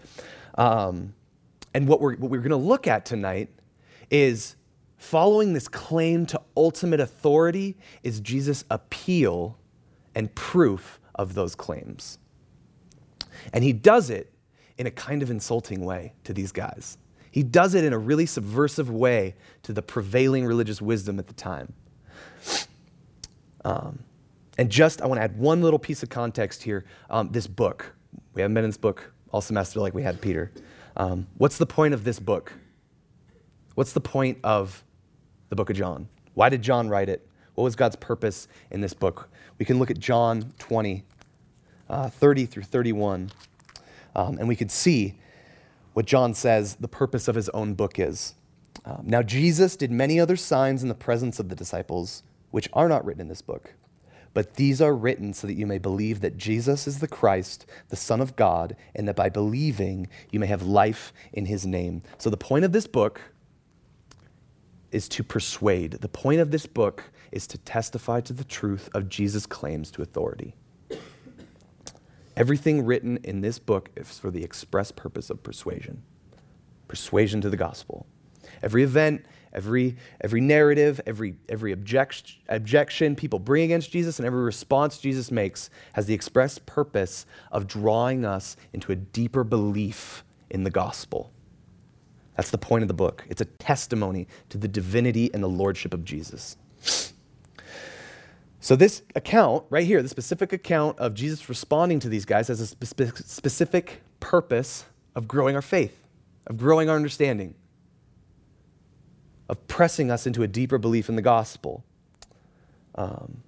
Um, 0.56 1.14
and 1.72 1.86
what 1.86 2.00
we're, 2.00 2.16
what 2.16 2.30
we're 2.30 2.40
going 2.40 2.50
to 2.50 2.56
look 2.56 2.86
at 2.86 3.04
tonight 3.04 3.48
is 4.10 4.56
following 4.98 5.52
this 5.52 5.68
claim 5.68 6.26
to 6.26 6.40
ultimate 6.56 7.00
authority 7.00 7.76
is 8.02 8.20
Jesus' 8.20 8.64
appeal 8.70 9.56
and 10.14 10.34
proof 10.34 11.00
of 11.14 11.34
those 11.34 11.54
claims. 11.54 12.18
And 13.52 13.64
he 13.64 13.72
does 13.72 14.10
it 14.10 14.32
in 14.78 14.86
a 14.86 14.90
kind 14.90 15.22
of 15.22 15.30
insulting 15.30 15.84
way 15.84 16.12
to 16.24 16.32
these 16.32 16.52
guys. 16.52 16.98
He 17.30 17.42
does 17.42 17.74
it 17.74 17.84
in 17.84 17.92
a 17.92 17.98
really 17.98 18.26
subversive 18.26 18.90
way 18.90 19.36
to 19.62 19.72
the 19.72 19.82
prevailing 19.82 20.44
religious 20.44 20.82
wisdom 20.82 21.18
at 21.18 21.28
the 21.28 21.34
time. 21.34 21.72
Um, 23.64 24.00
and 24.60 24.68
just, 24.68 25.00
I 25.00 25.06
want 25.06 25.18
to 25.18 25.22
add 25.22 25.38
one 25.38 25.62
little 25.62 25.78
piece 25.78 26.02
of 26.02 26.10
context 26.10 26.62
here. 26.62 26.84
Um, 27.08 27.30
this 27.32 27.46
book, 27.46 27.94
we 28.34 28.42
haven't 28.42 28.52
been 28.52 28.64
in 28.64 28.68
this 28.68 28.76
book 28.76 29.10
all 29.32 29.40
semester 29.40 29.80
like 29.80 29.94
we 29.94 30.02
had 30.02 30.20
Peter. 30.20 30.52
Um, 30.98 31.26
what's 31.38 31.56
the 31.56 31.64
point 31.64 31.94
of 31.94 32.04
this 32.04 32.18
book? 32.20 32.52
What's 33.74 33.94
the 33.94 34.02
point 34.02 34.36
of 34.44 34.84
the 35.48 35.56
book 35.56 35.70
of 35.70 35.76
John? 35.76 36.10
Why 36.34 36.50
did 36.50 36.60
John 36.60 36.90
write 36.90 37.08
it? 37.08 37.26
What 37.54 37.64
was 37.64 37.74
God's 37.74 37.96
purpose 37.96 38.48
in 38.70 38.82
this 38.82 38.92
book? 38.92 39.30
We 39.58 39.64
can 39.64 39.78
look 39.78 39.90
at 39.90 39.98
John 39.98 40.52
20, 40.58 41.04
uh, 41.88 42.10
30 42.10 42.44
through 42.44 42.64
31, 42.64 43.32
um, 44.14 44.36
and 44.36 44.46
we 44.46 44.56
could 44.56 44.70
see 44.70 45.18
what 45.94 46.04
John 46.04 46.34
says 46.34 46.74
the 46.74 46.86
purpose 46.86 47.28
of 47.28 47.34
his 47.34 47.48
own 47.50 47.72
book 47.72 47.98
is. 47.98 48.34
Um, 48.84 49.04
now, 49.06 49.22
Jesus 49.22 49.74
did 49.74 49.90
many 49.90 50.20
other 50.20 50.36
signs 50.36 50.82
in 50.82 50.90
the 50.90 50.94
presence 50.94 51.40
of 51.40 51.48
the 51.48 51.56
disciples, 51.56 52.24
which 52.50 52.68
are 52.74 52.90
not 52.90 53.06
written 53.06 53.22
in 53.22 53.28
this 53.28 53.40
book. 53.40 53.72
But 54.32 54.54
these 54.54 54.80
are 54.80 54.94
written 54.94 55.34
so 55.34 55.46
that 55.46 55.54
you 55.54 55.66
may 55.66 55.78
believe 55.78 56.20
that 56.20 56.36
Jesus 56.36 56.86
is 56.86 57.00
the 57.00 57.08
Christ, 57.08 57.66
the 57.88 57.96
Son 57.96 58.20
of 58.20 58.36
God, 58.36 58.76
and 58.94 59.08
that 59.08 59.16
by 59.16 59.28
believing 59.28 60.08
you 60.30 60.38
may 60.38 60.46
have 60.46 60.62
life 60.62 61.12
in 61.32 61.46
his 61.46 61.66
name. 61.66 62.02
So, 62.18 62.30
the 62.30 62.36
point 62.36 62.64
of 62.64 62.72
this 62.72 62.86
book 62.86 63.20
is 64.92 65.08
to 65.08 65.24
persuade. 65.24 65.92
The 65.92 66.08
point 66.08 66.40
of 66.40 66.50
this 66.50 66.66
book 66.66 67.04
is 67.32 67.46
to 67.48 67.58
testify 67.58 68.20
to 68.22 68.32
the 68.32 68.44
truth 68.44 68.88
of 68.94 69.08
Jesus' 69.08 69.46
claims 69.46 69.90
to 69.92 70.02
authority. 70.02 70.54
Everything 72.36 72.84
written 72.84 73.18
in 73.18 73.40
this 73.40 73.58
book 73.58 73.90
is 73.96 74.18
for 74.18 74.30
the 74.30 74.42
express 74.44 74.92
purpose 74.92 75.30
of 75.30 75.42
persuasion 75.42 76.02
persuasion 76.88 77.40
to 77.40 77.48
the 77.48 77.56
gospel. 77.56 78.04
Every 78.64 78.82
event, 78.82 79.24
every, 79.52 79.96
every 80.20 80.40
narrative, 80.40 81.00
every, 81.06 81.36
every 81.48 81.72
object, 81.72 82.34
objection 82.48 83.16
people 83.16 83.38
bring 83.38 83.64
against 83.64 83.90
Jesus, 83.90 84.18
and 84.18 84.26
every 84.26 84.42
response 84.42 84.98
Jesus 84.98 85.30
makes 85.30 85.70
has 85.94 86.06
the 86.06 86.14
express 86.14 86.58
purpose 86.58 87.26
of 87.50 87.66
drawing 87.66 88.24
us 88.24 88.56
into 88.72 88.92
a 88.92 88.96
deeper 88.96 89.44
belief 89.44 90.24
in 90.50 90.64
the 90.64 90.70
gospel. 90.70 91.32
That's 92.36 92.50
the 92.50 92.58
point 92.58 92.82
of 92.82 92.88
the 92.88 92.94
book. 92.94 93.24
It's 93.28 93.40
a 93.40 93.44
testimony 93.44 94.26
to 94.48 94.58
the 94.58 94.68
divinity 94.68 95.30
and 95.34 95.42
the 95.42 95.48
lordship 95.48 95.92
of 95.92 96.04
Jesus. 96.04 96.56
So, 98.62 98.76
this 98.76 99.02
account 99.14 99.64
right 99.70 99.86
here, 99.86 100.02
the 100.02 100.08
specific 100.08 100.52
account 100.52 100.98
of 100.98 101.14
Jesus 101.14 101.48
responding 101.48 101.98
to 102.00 102.08
these 102.10 102.26
guys, 102.26 102.48
has 102.48 102.60
a 102.60 102.66
spe- 102.66 103.16
specific 103.24 104.02
purpose 104.20 104.84
of 105.14 105.26
growing 105.26 105.56
our 105.56 105.62
faith, 105.62 105.98
of 106.46 106.58
growing 106.58 106.90
our 106.90 106.96
understanding, 106.96 107.54
of 109.50 109.66
pressing 109.66 110.12
us 110.12 110.28
into 110.28 110.44
a 110.44 110.46
deeper 110.46 110.78
belief 110.78 111.08
in 111.08 111.16
the 111.16 111.22
gospel. 111.22 111.84
Um, 112.94 113.42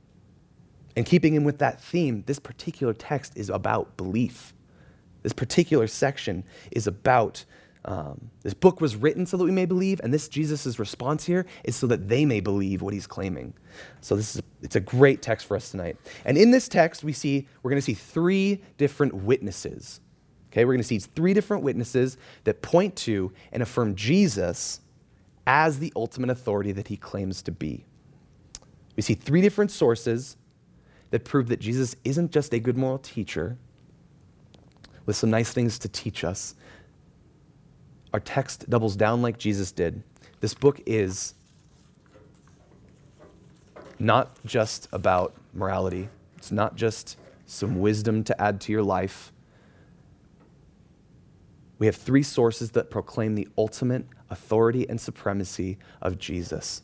and 0.96 1.06
keeping 1.06 1.34
in 1.34 1.44
with 1.44 1.58
that 1.58 1.80
theme, 1.80 2.24
this 2.26 2.40
particular 2.40 2.92
text 2.92 3.36
is 3.36 3.48
about 3.48 3.96
belief. 3.96 4.52
This 5.22 5.32
particular 5.32 5.86
section 5.86 6.42
is 6.72 6.88
about 6.88 7.44
um, 7.84 8.30
this 8.42 8.52
book 8.52 8.80
was 8.80 8.96
written 8.96 9.26
so 9.26 9.36
that 9.36 9.44
we 9.44 9.52
may 9.52 9.64
believe, 9.64 10.00
and 10.00 10.12
this 10.12 10.28
Jesus' 10.28 10.76
response 10.80 11.24
here 11.24 11.46
is 11.62 11.76
so 11.76 11.86
that 11.86 12.08
they 12.08 12.24
may 12.24 12.40
believe 12.40 12.82
what 12.82 12.94
he's 12.94 13.06
claiming. 13.06 13.54
So 14.00 14.16
this 14.16 14.34
is 14.34 14.40
a, 14.40 14.44
it's 14.60 14.76
a 14.76 14.80
great 14.80 15.22
text 15.22 15.46
for 15.46 15.56
us 15.56 15.70
tonight. 15.70 15.96
And 16.24 16.36
in 16.36 16.50
this 16.50 16.68
text, 16.68 17.04
we 17.04 17.12
see 17.12 17.46
we're 17.62 17.70
going 17.70 17.80
to 17.80 17.84
see 17.84 17.94
three 17.94 18.60
different 18.76 19.14
witnesses. 19.14 20.00
Okay, 20.50 20.64
we're 20.64 20.74
going 20.74 20.82
to 20.82 20.86
see 20.86 20.98
three 20.98 21.32
different 21.32 21.62
witnesses 21.62 22.18
that 22.42 22.60
point 22.60 22.94
to 22.96 23.32
and 23.52 23.62
affirm 23.62 23.94
Jesus 23.94 24.80
as 25.46 25.78
the 25.78 25.92
ultimate 25.96 26.30
authority 26.30 26.72
that 26.72 26.88
he 26.88 26.96
claims 26.96 27.42
to 27.42 27.52
be. 27.52 27.84
We 28.96 29.02
see 29.02 29.14
three 29.14 29.40
different 29.40 29.70
sources 29.70 30.36
that 31.10 31.24
prove 31.24 31.48
that 31.48 31.60
Jesus 31.60 31.96
isn't 32.04 32.30
just 32.30 32.54
a 32.54 32.58
good 32.58 32.76
moral 32.76 32.98
teacher 32.98 33.56
with 35.06 35.16
some 35.16 35.30
nice 35.30 35.52
things 35.52 35.78
to 35.80 35.88
teach 35.88 36.24
us, 36.24 36.54
our 38.12 38.20
text 38.20 38.68
doubles 38.68 38.96
down 38.96 39.22
like 39.22 39.38
Jesus 39.38 39.72
did. 39.72 40.02
This 40.40 40.54
book 40.54 40.80
is 40.86 41.34
not 43.98 44.36
just 44.44 44.88
about 44.92 45.34
morality, 45.54 46.08
it's 46.36 46.52
not 46.52 46.76
just 46.76 47.16
some 47.46 47.80
wisdom 47.80 48.24
to 48.24 48.40
add 48.40 48.60
to 48.62 48.72
your 48.72 48.82
life. 48.82 49.32
We 51.82 51.86
have 51.86 51.96
three 51.96 52.22
sources 52.22 52.70
that 52.70 52.90
proclaim 52.90 53.34
the 53.34 53.48
ultimate 53.58 54.06
authority 54.30 54.88
and 54.88 55.00
supremacy 55.00 55.78
of 56.00 56.16
Jesus. 56.16 56.82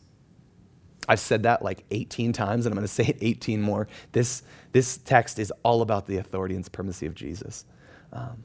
I've 1.09 1.21
said 1.21 1.45
that 1.45 1.63
like 1.63 1.85
18 1.93 2.33
times, 2.33 2.67
and 2.67 2.73
I'm 2.73 2.79
going 2.79 2.85
to 2.89 2.93
say 2.93 3.05
it 3.05 3.19
18 3.21 3.63
more. 3.63 3.87
This, 4.11 4.43
this 4.73 4.97
text 4.97 5.39
is 5.39 5.53
all 5.63 5.83
about 5.83 6.09
the 6.09 6.17
authority 6.17 6.57
and 6.57 6.65
supremacy 6.65 7.07
of 7.07 7.15
Jesus. 7.15 7.65
Um, 8.13 8.43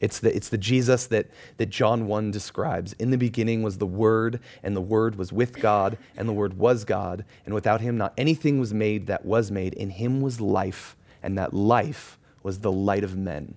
it's 0.00 0.20
the, 0.20 0.32
it's 0.32 0.50
the 0.50 0.58
Jesus 0.58 1.08
that, 1.08 1.28
that 1.56 1.70
John 1.70 2.06
1 2.06 2.30
describes. 2.30 2.92
In 3.00 3.10
the 3.10 3.18
beginning 3.18 3.64
was 3.64 3.78
the 3.78 3.86
Word, 3.86 4.38
and 4.62 4.76
the 4.76 4.80
Word 4.80 5.16
was 5.16 5.32
with 5.32 5.58
God, 5.58 5.98
and 6.16 6.28
the 6.28 6.32
Word 6.32 6.56
was 6.56 6.84
God. 6.84 7.24
And 7.44 7.56
without 7.56 7.80
him, 7.80 7.98
not 7.98 8.14
anything 8.16 8.60
was 8.60 8.72
made 8.72 9.08
that 9.08 9.24
was 9.24 9.50
made. 9.50 9.74
In 9.74 9.90
him 9.90 10.20
was 10.20 10.40
life, 10.40 10.96
and 11.24 11.36
that 11.38 11.52
life 11.52 12.20
was 12.44 12.60
the 12.60 12.70
light 12.70 13.02
of 13.02 13.16
men. 13.16 13.56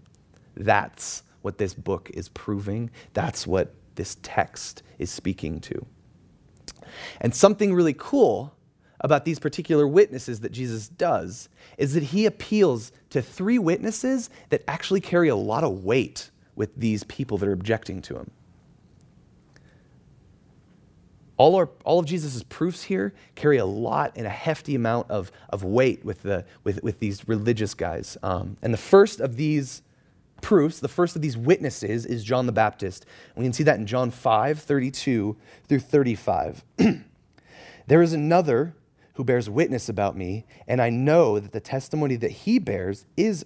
That's 0.56 1.24
what 1.42 1.58
this 1.58 1.74
book 1.74 2.10
is 2.14 2.30
proving. 2.30 2.90
That's 3.14 3.46
what 3.46 3.76
this 3.96 4.18
text 4.24 4.84
is 4.98 5.10
speaking 5.10 5.60
to. 5.62 5.86
And 7.22 7.34
something 7.34 7.74
really 7.74 7.96
cool 7.98 8.56
about 9.02 9.26
these 9.26 9.40
particular 9.40 9.88
witnesses 9.88 10.40
that 10.40 10.52
Jesus 10.52 10.88
does 10.88 11.50
is 11.78 11.94
that 11.94 12.04
he 12.04 12.26
appeals 12.26 12.92
to 13.10 13.22
three 13.22 13.60
witnesses 13.60 14.30
that 14.50 14.64
actually 14.68 15.02
carry 15.02 15.28
a 15.28 15.36
lot 15.36 15.64
of 15.64 15.84
weight 15.84 16.32
with 16.56 16.76
these 16.76 17.04
people 17.04 17.38
that 17.38 17.48
are 17.48 17.54
objecting 17.54 18.02
to 18.04 18.16
him. 18.16 18.32
All, 21.38 21.56
our, 21.56 21.70
all 21.84 22.00
of 22.00 22.06
Jesus' 22.06 22.44
proofs 22.44 22.84
here 22.84 23.14
carry 23.36 23.58
a 23.58 23.66
lot 23.66 24.14
and 24.16 24.26
a 24.26 24.30
hefty 24.30 24.74
amount 24.74 25.12
of, 25.12 25.32
of 25.50 25.66
weight 25.66 26.06
with, 26.06 26.24
the, 26.24 26.46
with, 26.64 26.82
with 26.82 27.00
these 27.00 27.28
religious 27.28 27.74
guys. 27.74 28.18
Um, 28.24 28.56
and 28.62 28.74
the 28.74 28.78
first 28.78 29.20
of 29.20 29.36
these 29.36 29.82
proofs, 30.46 30.80
the 30.80 30.88
first 30.88 31.16
of 31.16 31.24
these 31.24 31.36
witnesses, 31.36 32.06
is 32.06 32.24
John 32.24 32.46
the 32.46 32.52
Baptist. 32.52 33.08
We 33.36 33.44
can 33.44 33.52
see 33.52 33.64
that 33.64 33.80
in 33.80 33.88
John 33.88 34.12
5 34.12 34.60
32 34.60 35.36
through 35.68 35.80
35. 35.80 36.64
there 37.88 38.02
is 38.04 38.14
another 38.14 38.75
who 39.14 39.24
bears 39.24 39.50
witness 39.50 39.90
about 39.90 40.16
me, 40.16 40.46
and 40.68 40.84
I 40.84 40.92
know 40.92 41.40
that 41.40 41.52
the 41.52 41.60
testimony 41.60 42.16
that 42.18 42.30
he 42.30 42.60
bears 42.60 43.08
is, 43.18 43.44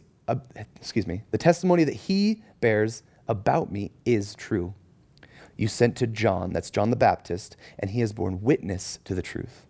excuse 0.75 1.07
me, 1.07 1.23
the 1.31 1.37
testimony 1.37 1.85
that 1.85 1.95
he 1.95 2.43
bears 2.59 3.01
about 3.29 3.71
me 3.71 3.91
is 4.03 4.35
true. 4.35 4.73
You 5.55 5.69
sent 5.69 5.95
to 5.97 6.07
John, 6.07 6.51
that's 6.51 6.69
John 6.69 6.89
the 6.89 6.97
Baptist, 6.97 7.55
and 7.77 7.91
he 7.91 8.01
has 8.01 8.11
borne 8.11 8.41
witness 8.41 8.99
to 9.05 9.15
the 9.15 9.21
truth. 9.21 9.65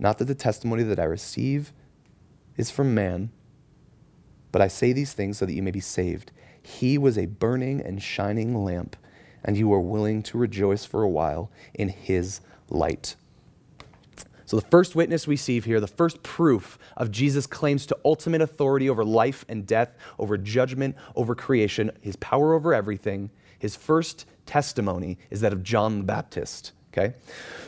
Not 0.00 0.18
that 0.18 0.24
the 0.24 0.34
testimony 0.34 0.82
that 0.82 0.98
I 0.98 1.04
receive 1.04 1.72
is 2.56 2.72
from 2.72 2.92
man, 2.92 3.30
but 4.50 4.62
I 4.62 4.66
say 4.66 4.92
these 4.92 5.12
things 5.12 5.38
so 5.38 5.46
that 5.46 5.52
you 5.52 5.62
may 5.62 5.70
be 5.70 5.78
saved. 5.78 6.32
He 6.66 6.98
was 6.98 7.16
a 7.16 7.26
burning 7.26 7.80
and 7.80 8.02
shining 8.02 8.64
lamp, 8.64 8.96
and 9.44 9.56
you 9.56 9.72
are 9.72 9.80
willing 9.80 10.20
to 10.24 10.36
rejoice 10.36 10.84
for 10.84 11.04
a 11.04 11.08
while 11.08 11.48
in 11.72 11.88
his 11.88 12.40
light. 12.68 13.14
So, 14.46 14.56
the 14.56 14.66
first 14.66 14.96
witness 14.96 15.28
we 15.28 15.36
see 15.36 15.60
here, 15.60 15.78
the 15.78 15.86
first 15.86 16.24
proof 16.24 16.76
of 16.96 17.12
Jesus' 17.12 17.46
claims 17.46 17.86
to 17.86 17.98
ultimate 18.04 18.40
authority 18.40 18.90
over 18.90 19.04
life 19.04 19.44
and 19.48 19.64
death, 19.64 19.94
over 20.18 20.36
judgment, 20.36 20.96
over 21.14 21.36
creation, 21.36 21.92
his 22.00 22.16
power 22.16 22.52
over 22.52 22.74
everything, 22.74 23.30
his 23.60 23.76
first 23.76 24.26
testimony 24.44 25.18
is 25.30 25.42
that 25.42 25.52
of 25.52 25.62
John 25.62 25.98
the 25.98 26.04
Baptist. 26.04 26.72
Okay? 26.92 27.14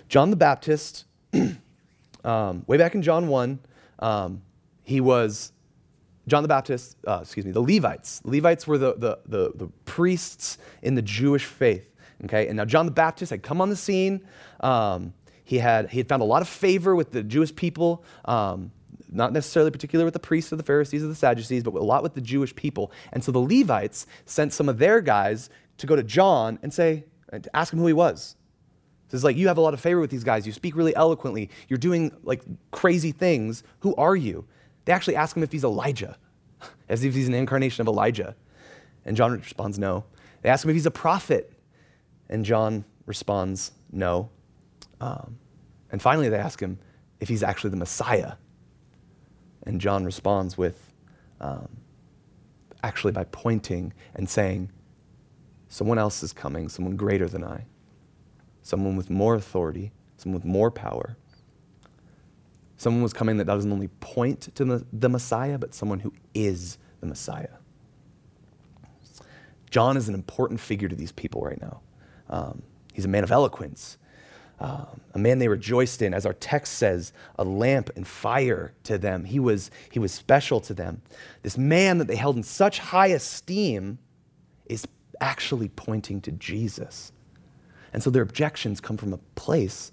John 0.08 0.30
the 0.30 0.36
Baptist, 0.36 1.04
um, 2.24 2.64
way 2.66 2.76
back 2.76 2.96
in 2.96 3.02
John 3.02 3.28
1, 3.28 3.60
um, 4.00 4.42
he 4.82 5.00
was 5.00 5.52
John 6.28 6.42
the 6.42 6.48
Baptist, 6.48 6.96
uh, 7.06 7.20
excuse 7.22 7.44
me, 7.44 7.52
the 7.52 7.60
Levites. 7.60 8.20
Levites 8.24 8.66
were 8.66 8.78
the, 8.78 8.94
the, 8.94 9.18
the, 9.26 9.52
the, 9.54 9.66
priests 9.84 10.58
in 10.82 10.94
the 10.94 11.02
Jewish 11.02 11.44
faith. 11.44 11.84
Okay, 12.24 12.48
and 12.48 12.56
now 12.56 12.64
John 12.64 12.86
the 12.86 12.92
Baptist 12.92 13.30
had 13.30 13.42
come 13.42 13.60
on 13.60 13.70
the 13.70 13.76
scene. 13.76 14.24
Um, 14.60 15.14
he 15.44 15.58
had, 15.58 15.90
he 15.90 15.98
had 15.98 16.08
found 16.08 16.20
a 16.22 16.26
lot 16.26 16.42
of 16.42 16.48
favor 16.48 16.94
with 16.94 17.12
the 17.12 17.22
Jewish 17.22 17.54
people, 17.54 18.04
um, 18.26 18.70
not 19.10 19.32
necessarily 19.32 19.70
particular 19.70 20.04
with 20.04 20.14
the 20.14 20.20
priests 20.20 20.52
or 20.52 20.56
the 20.56 20.62
Pharisees 20.62 21.02
or 21.02 21.06
the 21.06 21.14
Sadducees, 21.14 21.62
but 21.62 21.74
a 21.74 21.78
lot 21.78 22.02
with 22.02 22.14
the 22.14 22.20
Jewish 22.20 22.54
people. 22.54 22.92
And 23.12 23.22
so 23.24 23.32
the 23.32 23.38
Levites 23.38 24.06
sent 24.26 24.52
some 24.52 24.68
of 24.68 24.78
their 24.78 25.00
guys 25.00 25.48
to 25.78 25.86
go 25.86 25.96
to 25.96 26.02
John 26.02 26.58
and 26.62 26.74
say, 26.74 27.04
and 27.30 27.44
to 27.44 27.56
ask 27.56 27.72
him 27.72 27.78
who 27.78 27.86
he 27.86 27.92
was. 27.92 28.36
It's 29.10 29.24
like, 29.24 29.36
you 29.36 29.48
have 29.48 29.56
a 29.56 29.60
lot 29.60 29.74
of 29.74 29.80
favor 29.80 30.00
with 30.00 30.10
these 30.10 30.24
guys. 30.24 30.46
You 30.46 30.52
speak 30.52 30.76
really 30.76 30.94
eloquently. 30.94 31.50
You're 31.68 31.78
doing 31.78 32.12
like 32.22 32.42
crazy 32.70 33.12
things. 33.12 33.62
Who 33.80 33.94
are 33.96 34.16
you? 34.16 34.46
They 34.88 34.94
actually 34.94 35.16
ask 35.16 35.36
him 35.36 35.42
if 35.42 35.52
he's 35.52 35.64
Elijah, 35.64 36.16
as 36.88 37.04
if 37.04 37.14
he's 37.14 37.28
an 37.28 37.34
incarnation 37.34 37.82
of 37.82 37.88
Elijah. 37.88 38.34
And 39.04 39.14
John 39.14 39.32
responds, 39.32 39.78
no. 39.78 40.04
They 40.40 40.48
ask 40.48 40.64
him 40.64 40.70
if 40.70 40.74
he's 40.76 40.86
a 40.86 40.90
prophet. 40.90 41.52
And 42.30 42.42
John 42.42 42.86
responds, 43.04 43.72
no. 43.92 44.30
Um, 44.98 45.36
and 45.92 46.00
finally, 46.00 46.30
they 46.30 46.38
ask 46.38 46.58
him 46.58 46.78
if 47.20 47.28
he's 47.28 47.42
actually 47.42 47.68
the 47.68 47.76
Messiah. 47.76 48.36
And 49.64 49.78
John 49.78 50.06
responds 50.06 50.56
with, 50.56 50.94
um, 51.38 51.68
actually, 52.82 53.12
by 53.12 53.24
pointing 53.24 53.92
and 54.14 54.26
saying, 54.26 54.70
someone 55.68 55.98
else 55.98 56.22
is 56.22 56.32
coming, 56.32 56.70
someone 56.70 56.96
greater 56.96 57.28
than 57.28 57.44
I 57.44 57.66
someone 58.68 58.96
with 58.96 59.08
more 59.08 59.34
authority, 59.34 59.90
someone 60.18 60.38
with 60.38 60.44
more 60.44 60.70
power. 60.70 61.16
Someone 62.78 63.02
was 63.02 63.12
coming 63.12 63.36
that 63.36 63.44
doesn't 63.44 63.70
only 63.70 63.88
point 64.00 64.54
to 64.54 64.84
the 64.92 65.08
Messiah, 65.08 65.58
but 65.58 65.74
someone 65.74 65.98
who 65.98 66.12
is 66.32 66.78
the 67.00 67.06
Messiah. 67.06 67.56
John 69.68 69.96
is 69.96 70.08
an 70.08 70.14
important 70.14 70.60
figure 70.60 70.88
to 70.88 70.96
these 70.96 71.12
people 71.12 71.42
right 71.42 71.60
now. 71.60 71.80
Um, 72.30 72.62
he's 72.94 73.04
a 73.04 73.08
man 73.08 73.24
of 73.24 73.32
eloquence, 73.32 73.98
uh, 74.60 74.86
a 75.12 75.18
man 75.18 75.40
they 75.40 75.48
rejoiced 75.48 76.02
in. 76.02 76.14
As 76.14 76.24
our 76.24 76.32
text 76.34 76.74
says, 76.74 77.12
a 77.36 77.44
lamp 77.44 77.90
and 77.96 78.06
fire 78.06 78.72
to 78.84 78.96
them. 78.96 79.24
He 79.24 79.40
was, 79.40 79.72
he 79.90 79.98
was 79.98 80.12
special 80.12 80.60
to 80.60 80.72
them. 80.72 81.02
This 81.42 81.58
man 81.58 81.98
that 81.98 82.06
they 82.06 82.16
held 82.16 82.36
in 82.36 82.44
such 82.44 82.78
high 82.78 83.08
esteem 83.08 83.98
is 84.66 84.86
actually 85.20 85.68
pointing 85.68 86.20
to 86.20 86.32
Jesus. 86.32 87.12
And 87.92 88.02
so 88.02 88.10
their 88.10 88.22
objections 88.22 88.80
come 88.80 88.96
from 88.96 89.12
a 89.12 89.18
place, 89.34 89.90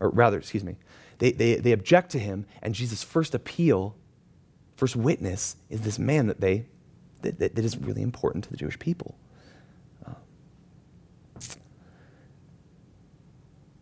or 0.00 0.10
rather, 0.10 0.38
excuse 0.38 0.64
me, 0.64 0.76
they, 1.18 1.32
they, 1.32 1.56
they 1.56 1.72
object 1.72 2.10
to 2.12 2.18
him, 2.18 2.46
and 2.62 2.74
Jesus' 2.74 3.02
first 3.02 3.34
appeal, 3.34 3.96
first 4.76 4.96
witness, 4.96 5.56
is 5.68 5.82
this 5.82 5.98
man 5.98 6.26
that 6.28 6.40
they 6.40 6.66
that, 7.22 7.38
that, 7.40 7.56
that 7.56 7.64
is 7.64 7.76
really 7.76 8.02
important 8.02 8.44
to 8.44 8.50
the 8.50 8.56
Jewish 8.56 8.78
people. 8.78 9.16
Uh, 10.06 10.12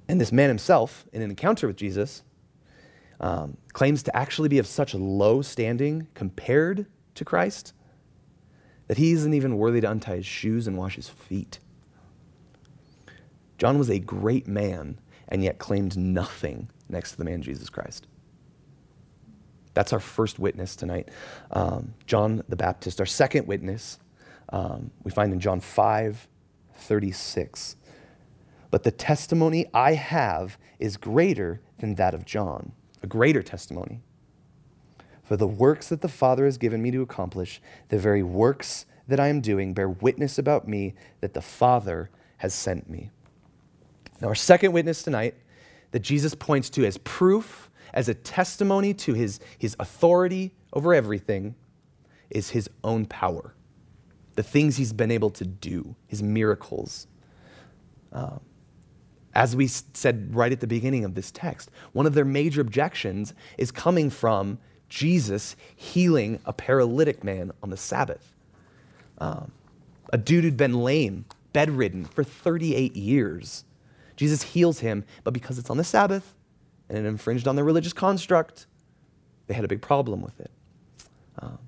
and 0.09 0.19
this 0.19 0.33
man 0.33 0.49
himself, 0.49 1.05
in 1.13 1.21
an 1.21 1.29
encounter 1.29 1.67
with 1.67 1.77
Jesus, 1.77 2.23
um, 3.21 3.57
claims 3.73 4.03
to 4.05 4.17
actually 4.17 4.49
be 4.49 4.59
of 4.59 4.67
such 4.67 4.95
low 4.95 5.43
standing 5.43 6.09
compared 6.15 6.87
to 7.15 7.25
Christ 7.25 7.73
that 8.89 8.99
he 8.99 9.13
isn't 9.13 9.35
even 9.35 9.57
worthy 9.57 9.81
to 9.81 9.91
untie 9.91 10.17
his 10.17 10.27
shoes 10.27 10.67
and 10.67 10.77
wash 10.77 10.97
his 10.97 11.09
feet. 11.09 11.59
John 13.59 13.79
was 13.79 13.91
a 13.91 13.99
great 13.99 14.47
man 14.47 14.99
and 15.29 15.43
yet 15.43 15.59
claimed 15.59 15.97
nothing 15.97 16.69
next 16.89 17.13
to 17.13 17.19
the 17.19 17.25
man 17.25 17.43
Jesus 17.43 17.69
Christ. 17.69 18.07
That's 19.75 19.93
our 19.93 20.01
first 20.01 20.39
witness 20.39 20.75
tonight, 20.75 21.11
um, 21.51 21.95
John 22.07 22.43
the 22.49 22.57
Baptist. 22.57 22.99
Our 22.99 23.07
second 23.07 23.47
witness 23.47 23.99
um, 24.49 24.91
we 25.03 25.11
find 25.11 25.33
in 25.33 25.41
John 25.41 25.61
5 25.61 26.29
36. 26.79 27.77
But 28.71 28.83
the 28.83 28.91
testimony 28.91 29.67
I 29.73 29.95
have 29.95 30.59
is 30.79 30.97
greater 30.97 31.61
than 31.79 31.95
that 31.95 32.15
of 32.15 32.25
John, 32.25 32.73
a 33.03 33.07
greater 33.07 33.43
testimony. 33.43 34.03
For 35.23 35.37
the 35.37 35.47
works 35.47 35.89
that 35.89 36.03
the 36.03 36.09
Father 36.09 36.45
has 36.45 36.59
given 36.59 36.83
me 36.83 36.91
to 36.93 37.03
accomplish, 37.03 37.61
the 37.89 37.99
very 37.99 38.23
works 38.23 38.87
that 39.09 39.21
I 39.21 39.29
am 39.29 39.41
doing, 39.41 39.75
bear 39.75 39.89
witness 39.89 40.39
about 40.39 40.69
me 40.69 40.95
that 41.21 41.35
the 41.35 41.43
Father 41.43 42.11
has 42.39 42.55
sent 42.55 42.89
me. 42.89 43.11
Now, 44.21 44.29
our 44.29 44.35
second 44.35 44.73
witness 44.73 45.03
tonight 45.03 45.35
that 45.91 46.01
Jesus 46.01 46.35
points 46.35 46.71
to 46.71 46.85
as 46.85 46.99
proof, 46.99 47.71
as 47.93 48.09
a 48.09 48.15
testimony 48.15 48.95
to 48.95 49.15
his, 49.15 49.41
his 49.59 49.77
authority 49.79 50.53
over 50.73 50.95
everything, 50.95 51.55
is 52.31 52.51
his 52.51 52.69
own 52.83 53.07
power. 53.07 53.55
The 54.35 54.43
things 54.43 54.77
he's 54.77 54.93
been 54.93 55.11
able 55.11 55.31
to 55.31 55.45
do, 55.45 55.95
his 56.07 56.23
miracles. 56.23 57.07
Um, 58.13 58.41
as 59.35 59.55
we 59.55 59.67
said 59.67 60.35
right 60.35 60.51
at 60.51 60.61
the 60.61 60.67
beginning 60.67 61.05
of 61.05 61.15
this 61.15 61.31
text, 61.31 61.71
one 61.93 62.07
of 62.07 62.15
their 62.15 62.25
major 62.25 62.63
objections 62.63 63.35
is 63.59 63.71
coming 63.71 64.09
from 64.09 64.59
Jesus 64.89 65.57
healing 65.75 66.41
a 66.47 66.53
paralytic 66.55 67.23
man 67.23 67.53
on 67.63 67.69
the 67.69 67.77
Sabbath. 67.77 68.35
Um, 69.19 69.53
a 70.11 70.19
dude 70.19 70.45
who'd 70.45 70.57
been 70.57 70.83
lame, 70.83 71.27
bedridden 71.53 72.07
for 72.07 72.25
38 72.25 72.97
years. 72.97 73.65
Jesus 74.17 74.43
heals 74.43 74.81
him, 74.81 75.05
but 75.25 75.33
because 75.33 75.59
it's 75.59 75.71
on 75.71 75.77
the 75.77 75.85
Sabbath 75.85 76.35
and 76.89 76.99
it 76.99 77.05
infringed 77.05 77.47
on 77.47 77.57
their 77.57 77.65
religious 77.65 77.93
construct, 77.93 78.67
they 79.47 79.55
had 79.55 79.65
a 79.65 79.69
big 79.69 79.83
problem 79.83 80.23
with 80.23 80.41
it. 80.41 80.51
Um, 81.39 81.59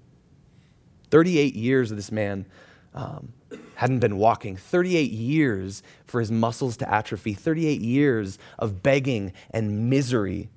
38 1.11 1.55
years 1.55 1.91
of 1.91 1.97
this 1.97 2.11
man 2.11 2.47
um, 2.95 3.33
hadn't 3.75 4.01
been 4.01 4.17
walking, 4.17 4.57
38 4.57 5.11
years 5.11 5.83
for 6.07 6.21
his 6.21 6.31
muscles 6.31 6.77
to 6.79 6.93
atrophy, 6.93 7.35
38 7.35 7.81
years 7.81 8.39
of 8.59 8.83
begging 8.83 9.33
and 9.51 9.91
misery, 9.91 10.49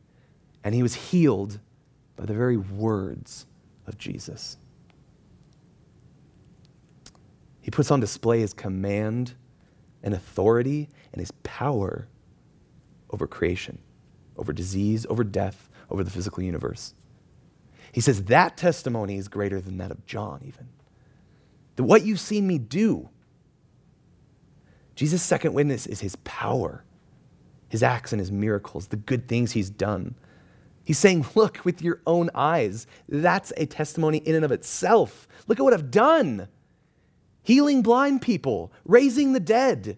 and 0.63 0.73
he 0.73 0.81
was 0.81 0.95
healed 0.95 1.59
by 2.15 2.25
the 2.25 2.33
very 2.33 2.57
words 2.57 3.45
of 3.85 3.97
Jesus. 3.97 4.57
He 7.61 7.69
puts 7.69 7.91
on 7.91 7.99
display 7.99 8.39
his 8.39 8.53
command 8.53 9.35
and 10.03 10.13
authority 10.13 10.89
and 11.11 11.19
his 11.19 11.31
power 11.43 12.07
over 13.09 13.27
creation, 13.27 13.79
over 14.37 14.53
disease, 14.53 15.05
over 15.09 15.23
death, 15.23 15.69
over 15.89 16.03
the 16.03 16.11
physical 16.11 16.41
universe. 16.43 16.93
He 17.91 18.01
says 18.01 18.25
that 18.25 18.57
testimony 18.57 19.17
is 19.17 19.27
greater 19.27 19.59
than 19.59 19.77
that 19.77 19.91
of 19.91 20.05
John, 20.05 20.41
even. 20.45 20.69
That 21.75 21.83
what 21.83 22.05
you've 22.05 22.19
seen 22.19 22.47
me 22.47 22.57
do, 22.57 23.09
Jesus' 24.95 25.23
second 25.23 25.53
witness 25.53 25.87
is 25.87 25.99
his 25.99 26.15
power, 26.17 26.83
his 27.69 27.83
acts 27.83 28.13
and 28.13 28.19
his 28.19 28.31
miracles, 28.31 28.87
the 28.87 28.97
good 28.97 29.27
things 29.27 29.51
he's 29.51 29.69
done. 29.69 30.15
He's 30.83 30.97
saying, 30.97 31.25
Look 31.35 31.63
with 31.63 31.81
your 31.81 32.01
own 32.05 32.29
eyes. 32.33 32.87
That's 33.07 33.53
a 33.57 33.65
testimony 33.65 34.17
in 34.19 34.35
and 34.35 34.45
of 34.45 34.51
itself. 34.51 35.27
Look 35.47 35.59
at 35.59 35.63
what 35.63 35.73
I've 35.73 35.91
done 35.91 36.47
healing 37.43 37.81
blind 37.81 38.21
people, 38.21 38.71
raising 38.85 39.33
the 39.33 39.39
dead, 39.39 39.97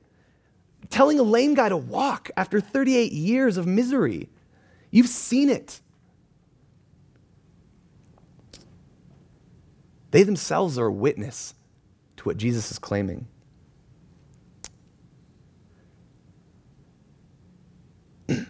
telling 0.89 1.19
a 1.19 1.23
lame 1.23 1.53
guy 1.53 1.69
to 1.69 1.77
walk 1.77 2.29
after 2.37 2.61
38 2.61 3.11
years 3.11 3.57
of 3.57 3.67
misery. 3.67 4.29
You've 4.91 5.09
seen 5.09 5.49
it. 5.49 5.81
They 10.11 10.23
themselves 10.23 10.77
are 10.77 10.85
a 10.85 10.91
witness 10.91 11.55
to 12.17 12.23
what 12.23 12.37
Jesus 12.37 12.69
is 12.69 12.77
claiming. 12.77 13.27
he 18.27 18.45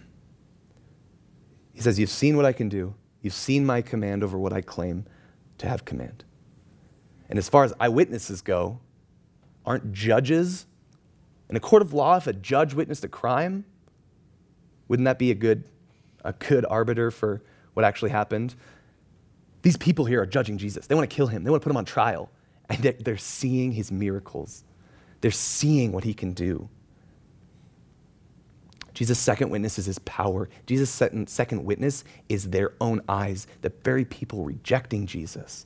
says, 1.77 1.97
You've 1.97 2.09
seen 2.09 2.35
what 2.35 2.45
I 2.45 2.51
can 2.51 2.67
do. 2.67 2.93
You've 3.21 3.33
seen 3.33 3.65
my 3.65 3.81
command 3.81 4.23
over 4.23 4.37
what 4.37 4.51
I 4.51 4.59
claim 4.59 5.05
to 5.59 5.67
have 5.69 5.85
command. 5.85 6.25
And 7.33 7.39
as 7.39 7.49
far 7.49 7.63
as 7.63 7.73
eyewitnesses 7.79 8.43
go, 8.43 8.79
aren't 9.65 9.91
judges 9.91 10.67
in 11.49 11.55
a 11.55 11.59
court 11.59 11.81
of 11.81 11.91
law, 11.91 12.15
if 12.15 12.27
a 12.27 12.33
judge 12.33 12.75
witnessed 12.75 13.03
a 13.03 13.07
crime, 13.07 13.65
wouldn't 14.87 15.05
that 15.05 15.17
be 15.17 15.31
a 15.31 15.33
good, 15.33 15.63
a 16.23 16.31
good 16.33 16.63
arbiter 16.69 17.09
for 17.09 17.41
what 17.73 17.85
actually 17.85 18.11
happened? 18.11 18.53
These 19.63 19.77
people 19.77 20.05
here 20.05 20.21
are 20.21 20.27
judging 20.27 20.59
Jesus. 20.59 20.85
They 20.85 20.93
want 20.93 21.09
to 21.09 21.15
kill 21.15 21.25
him, 21.25 21.43
they 21.43 21.49
want 21.49 21.63
to 21.63 21.63
put 21.63 21.71
him 21.71 21.77
on 21.77 21.85
trial. 21.85 22.29
And 22.69 22.77
they're, 22.83 22.93
they're 22.99 23.17
seeing 23.17 23.71
his 23.71 23.91
miracles, 23.91 24.63
they're 25.21 25.31
seeing 25.31 25.91
what 25.91 26.03
he 26.03 26.13
can 26.13 26.33
do. 26.33 26.69
Jesus' 28.93 29.17
second 29.17 29.49
witness 29.49 29.79
is 29.79 29.87
his 29.87 29.97
power. 29.97 30.49
Jesus' 30.67 30.91
second, 30.91 31.27
second 31.27 31.65
witness 31.65 32.03
is 32.29 32.51
their 32.51 32.73
own 32.79 33.01
eyes, 33.09 33.47
the 33.61 33.73
very 33.83 34.05
people 34.05 34.45
rejecting 34.45 35.07
Jesus. 35.07 35.65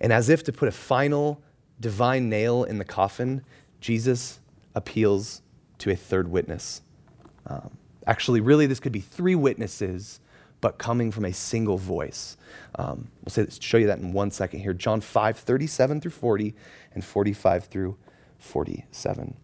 And 0.00 0.12
as 0.12 0.28
if 0.28 0.42
to 0.44 0.52
put 0.52 0.68
a 0.68 0.72
final 0.72 1.42
divine 1.80 2.28
nail 2.28 2.64
in 2.64 2.78
the 2.78 2.84
coffin, 2.84 3.42
Jesus 3.80 4.40
appeals 4.74 5.42
to 5.78 5.90
a 5.90 5.96
third 5.96 6.28
witness. 6.28 6.82
Um, 7.46 7.76
actually, 8.06 8.40
really, 8.40 8.66
this 8.66 8.80
could 8.80 8.92
be 8.92 9.00
three 9.00 9.34
witnesses, 9.34 10.20
but 10.60 10.78
coming 10.78 11.10
from 11.10 11.24
a 11.24 11.32
single 11.32 11.78
voice. 11.78 12.36
Um, 12.76 13.08
we'll 13.24 13.30
say, 13.30 13.46
show 13.60 13.78
you 13.78 13.86
that 13.86 13.98
in 13.98 14.12
one 14.12 14.30
second 14.30 14.60
here. 14.60 14.74
John 14.74 15.00
5, 15.00 15.38
37 15.38 16.00
through 16.00 16.10
40, 16.10 16.54
and 16.94 17.04
45 17.04 17.64
through 17.64 17.96
47. 18.38 19.36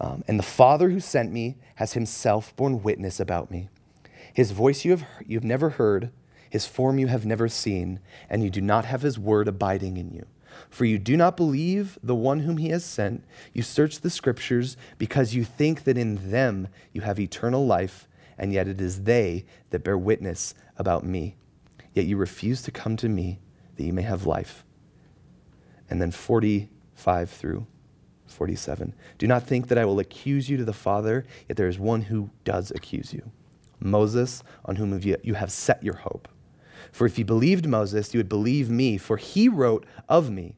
Um, 0.00 0.24
and 0.26 0.38
the 0.38 0.44
Father 0.44 0.90
who 0.90 1.00
sent 1.00 1.32
me 1.32 1.56
has 1.76 1.92
himself 1.94 2.54
borne 2.56 2.82
witness 2.82 3.20
about 3.20 3.50
me. 3.50 3.68
His 4.34 4.50
voice 4.50 4.84
you 4.84 4.90
have, 4.92 5.04
you've 5.26 5.44
never 5.44 5.70
heard, 5.70 6.10
his 6.52 6.66
form 6.66 6.98
you 6.98 7.06
have 7.06 7.24
never 7.24 7.48
seen, 7.48 7.98
and 8.28 8.44
you 8.44 8.50
do 8.50 8.60
not 8.60 8.84
have 8.84 9.00
his 9.00 9.18
word 9.18 9.48
abiding 9.48 9.96
in 9.96 10.10
you 10.10 10.26
For 10.68 10.84
you 10.84 10.98
do 10.98 11.16
not 11.16 11.34
believe 11.34 11.98
the 12.02 12.14
one 12.14 12.40
whom 12.40 12.58
he 12.58 12.68
has 12.68 12.84
sent. 12.84 13.24
You 13.54 13.62
search 13.62 14.00
the 14.00 14.10
scriptures 14.10 14.76
because 14.98 15.34
you 15.34 15.44
think 15.44 15.84
that 15.84 15.96
in 15.96 16.30
them 16.30 16.68
you 16.92 17.00
have 17.00 17.18
eternal 17.18 17.64
life, 17.64 18.06
and 18.36 18.52
yet 18.52 18.68
it 18.68 18.82
is 18.82 19.04
they 19.04 19.46
that 19.70 19.82
bear 19.82 19.96
witness 19.96 20.54
about 20.76 21.06
me. 21.06 21.36
Yet 21.94 22.04
you 22.04 22.18
refuse 22.18 22.60
to 22.64 22.70
come 22.70 22.98
to 22.98 23.08
me 23.08 23.40
that 23.76 23.84
you 23.84 23.94
may 23.94 24.02
have 24.02 24.26
life. 24.26 24.62
And 25.88 26.02
then 26.02 26.10
45 26.10 27.30
through 27.30 27.66
47. 28.26 28.92
Do 29.16 29.26
not 29.26 29.46
think 29.46 29.68
that 29.68 29.78
I 29.78 29.86
will 29.86 30.00
accuse 30.00 30.50
you 30.50 30.58
to 30.58 30.66
the 30.66 30.74
Father, 30.74 31.24
yet 31.48 31.56
there 31.56 31.68
is 31.68 31.78
one 31.78 32.02
who 32.02 32.28
does 32.44 32.70
accuse 32.72 33.14
you 33.14 33.30
Moses, 33.80 34.42
on 34.66 34.76
whom 34.76 35.00
you 35.00 35.32
have 35.32 35.50
set 35.50 35.82
your 35.82 35.96
hope. 35.96 36.28
For 36.90 37.06
if 37.06 37.18
you 37.18 37.24
believed 37.24 37.66
Moses, 37.66 38.12
you 38.12 38.18
would 38.18 38.28
believe 38.28 38.68
me, 38.68 38.98
for 38.98 39.16
he 39.16 39.48
wrote 39.48 39.86
of 40.08 40.30
me. 40.30 40.56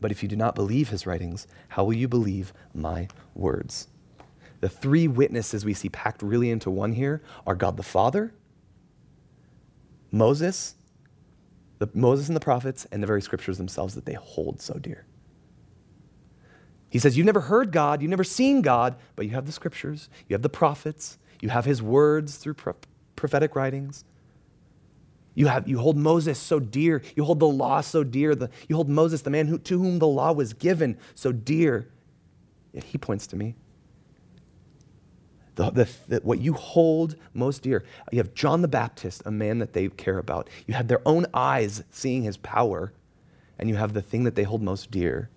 But 0.00 0.10
if 0.10 0.22
you 0.22 0.28
do 0.28 0.36
not 0.36 0.54
believe 0.54 0.88
his 0.88 1.06
writings, 1.06 1.46
how 1.68 1.84
will 1.84 1.94
you 1.94 2.08
believe 2.08 2.52
my 2.74 3.08
words? 3.34 3.88
The 4.60 4.68
three 4.68 5.08
witnesses 5.08 5.64
we 5.64 5.74
see 5.74 5.88
packed 5.88 6.22
really 6.22 6.50
into 6.50 6.70
one 6.70 6.92
here 6.92 7.22
are 7.46 7.54
God 7.54 7.76
the 7.76 7.82
Father, 7.82 8.32
Moses, 10.10 10.74
the, 11.78 11.88
Moses 11.92 12.28
and 12.28 12.36
the 12.36 12.40
prophets, 12.40 12.86
and 12.90 13.02
the 13.02 13.06
very 13.06 13.20
scriptures 13.20 13.58
themselves 13.58 13.94
that 13.94 14.06
they 14.06 14.14
hold 14.14 14.60
so 14.62 14.74
dear. 14.74 15.04
He 16.88 16.98
says, 16.98 17.16
You've 17.16 17.26
never 17.26 17.40
heard 17.40 17.72
God, 17.72 18.00
you've 18.00 18.10
never 18.10 18.24
seen 18.24 18.62
God, 18.62 18.96
but 19.14 19.26
you 19.26 19.32
have 19.32 19.46
the 19.46 19.52
scriptures, 19.52 20.08
you 20.28 20.34
have 20.34 20.42
the 20.42 20.48
prophets, 20.48 21.18
you 21.40 21.50
have 21.50 21.64
his 21.64 21.82
words 21.82 22.36
through 22.36 22.54
pro- 22.54 22.76
prophetic 23.16 23.54
writings. 23.54 24.04
You, 25.36 25.48
have, 25.48 25.68
you 25.68 25.78
hold 25.78 25.98
Moses 25.98 26.38
so 26.38 26.58
dear. 26.58 27.02
You 27.14 27.22
hold 27.24 27.40
the 27.40 27.46
law 27.46 27.82
so 27.82 28.02
dear. 28.02 28.34
The, 28.34 28.50
you 28.68 28.74
hold 28.74 28.88
Moses, 28.88 29.20
the 29.20 29.30
man 29.30 29.46
who, 29.46 29.58
to 29.58 29.78
whom 29.78 29.98
the 29.98 30.06
law 30.06 30.32
was 30.32 30.54
given, 30.54 30.98
so 31.14 31.30
dear. 31.30 31.88
Yet 32.72 32.84
he 32.84 32.96
points 32.96 33.26
to 33.28 33.36
me. 33.36 33.54
The, 35.56 35.70
the, 35.70 35.88
the, 36.08 36.16
what 36.22 36.40
you 36.40 36.54
hold 36.54 37.16
most 37.34 37.62
dear. 37.62 37.84
You 38.10 38.18
have 38.18 38.32
John 38.32 38.62
the 38.62 38.68
Baptist, 38.68 39.22
a 39.26 39.30
man 39.30 39.58
that 39.58 39.74
they 39.74 39.88
care 39.88 40.16
about. 40.16 40.48
You 40.66 40.72
have 40.72 40.88
their 40.88 41.02
own 41.04 41.26
eyes 41.34 41.84
seeing 41.90 42.22
his 42.22 42.38
power, 42.38 42.94
and 43.58 43.68
you 43.68 43.76
have 43.76 43.92
the 43.92 44.02
thing 44.02 44.24
that 44.24 44.36
they 44.36 44.42
hold 44.42 44.62
most 44.62 44.90
dear. 44.90 45.28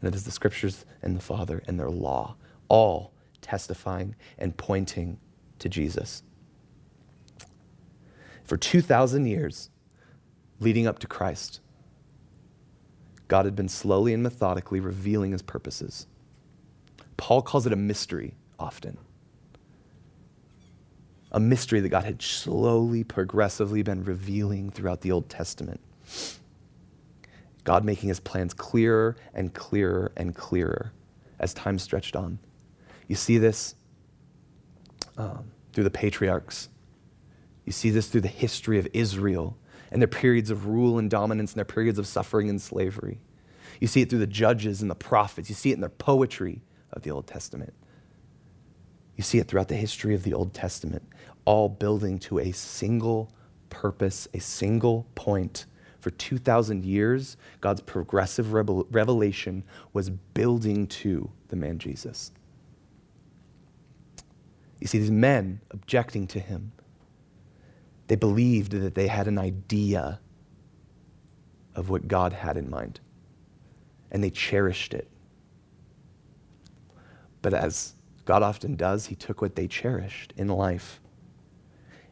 And 0.00 0.08
it 0.08 0.14
is 0.14 0.24
the 0.24 0.30
scriptures 0.30 0.86
and 1.02 1.14
the 1.14 1.20
Father 1.20 1.62
and 1.66 1.78
their 1.78 1.90
law, 1.90 2.34
all 2.68 3.12
testifying 3.42 4.16
and 4.38 4.56
pointing 4.56 5.18
to 5.58 5.68
Jesus. 5.68 6.22
For 8.50 8.56
2,000 8.56 9.26
years 9.26 9.70
leading 10.58 10.84
up 10.84 10.98
to 10.98 11.06
Christ, 11.06 11.60
God 13.28 13.44
had 13.44 13.54
been 13.54 13.68
slowly 13.68 14.12
and 14.12 14.24
methodically 14.24 14.80
revealing 14.80 15.30
his 15.30 15.40
purposes. 15.40 16.08
Paul 17.16 17.42
calls 17.42 17.64
it 17.64 17.72
a 17.72 17.76
mystery 17.76 18.34
often. 18.58 18.98
A 21.30 21.38
mystery 21.38 21.78
that 21.78 21.90
God 21.90 22.02
had 22.02 22.20
slowly, 22.20 23.04
progressively 23.04 23.84
been 23.84 24.02
revealing 24.02 24.72
throughout 24.72 25.02
the 25.02 25.12
Old 25.12 25.28
Testament. 25.28 25.80
God 27.62 27.84
making 27.84 28.08
his 28.08 28.18
plans 28.18 28.52
clearer 28.52 29.14
and 29.32 29.54
clearer 29.54 30.10
and 30.16 30.34
clearer 30.34 30.92
as 31.38 31.54
time 31.54 31.78
stretched 31.78 32.16
on. 32.16 32.40
You 33.06 33.14
see 33.14 33.38
this 33.38 33.76
um, 35.16 35.52
through 35.72 35.84
the 35.84 35.90
patriarchs 35.90 36.68
you 37.64 37.72
see 37.72 37.90
this 37.90 38.08
through 38.08 38.22
the 38.22 38.28
history 38.28 38.78
of 38.78 38.88
Israel 38.92 39.56
and 39.90 40.00
their 40.00 40.08
periods 40.08 40.50
of 40.50 40.66
rule 40.66 40.98
and 40.98 41.10
dominance 41.10 41.52
and 41.52 41.58
their 41.58 41.64
periods 41.64 41.98
of 41.98 42.06
suffering 42.06 42.48
and 42.48 42.60
slavery. 42.60 43.20
You 43.80 43.86
see 43.86 44.02
it 44.02 44.10
through 44.10 44.18
the 44.20 44.26
judges 44.26 44.82
and 44.82 44.90
the 44.90 44.94
prophets. 44.94 45.48
You 45.48 45.54
see 45.54 45.70
it 45.70 45.74
in 45.74 45.80
the 45.80 45.88
poetry 45.88 46.62
of 46.92 47.02
the 47.02 47.10
Old 47.10 47.26
Testament. 47.26 47.72
You 49.16 49.24
see 49.24 49.38
it 49.38 49.48
throughout 49.48 49.68
the 49.68 49.76
history 49.76 50.14
of 50.14 50.22
the 50.22 50.32
Old 50.34 50.54
Testament, 50.54 51.02
all 51.44 51.68
building 51.68 52.18
to 52.20 52.38
a 52.38 52.52
single 52.52 53.32
purpose, 53.68 54.28
a 54.32 54.40
single 54.40 55.06
point. 55.14 55.66
For 56.00 56.10
2,000 56.10 56.84
years, 56.84 57.36
God's 57.60 57.82
progressive 57.82 58.52
revelation 58.54 59.64
was 59.92 60.08
building 60.08 60.86
to 60.86 61.30
the 61.48 61.56
man 61.56 61.78
Jesus. 61.78 62.32
You 64.80 64.86
see 64.86 64.98
these 64.98 65.10
men 65.10 65.60
objecting 65.70 66.26
to 66.28 66.40
him, 66.40 66.72
they 68.10 68.16
believed 68.16 68.72
that 68.72 68.96
they 68.96 69.06
had 69.06 69.28
an 69.28 69.38
idea 69.38 70.18
of 71.76 71.90
what 71.90 72.08
God 72.08 72.32
had 72.32 72.56
in 72.56 72.68
mind, 72.68 72.98
and 74.10 74.20
they 74.20 74.30
cherished 74.30 74.94
it. 74.94 75.08
But 77.40 77.54
as 77.54 77.94
God 78.24 78.42
often 78.42 78.74
does, 78.74 79.06
He 79.06 79.14
took 79.14 79.40
what 79.40 79.54
they 79.54 79.68
cherished 79.68 80.34
in 80.36 80.48
life 80.48 81.00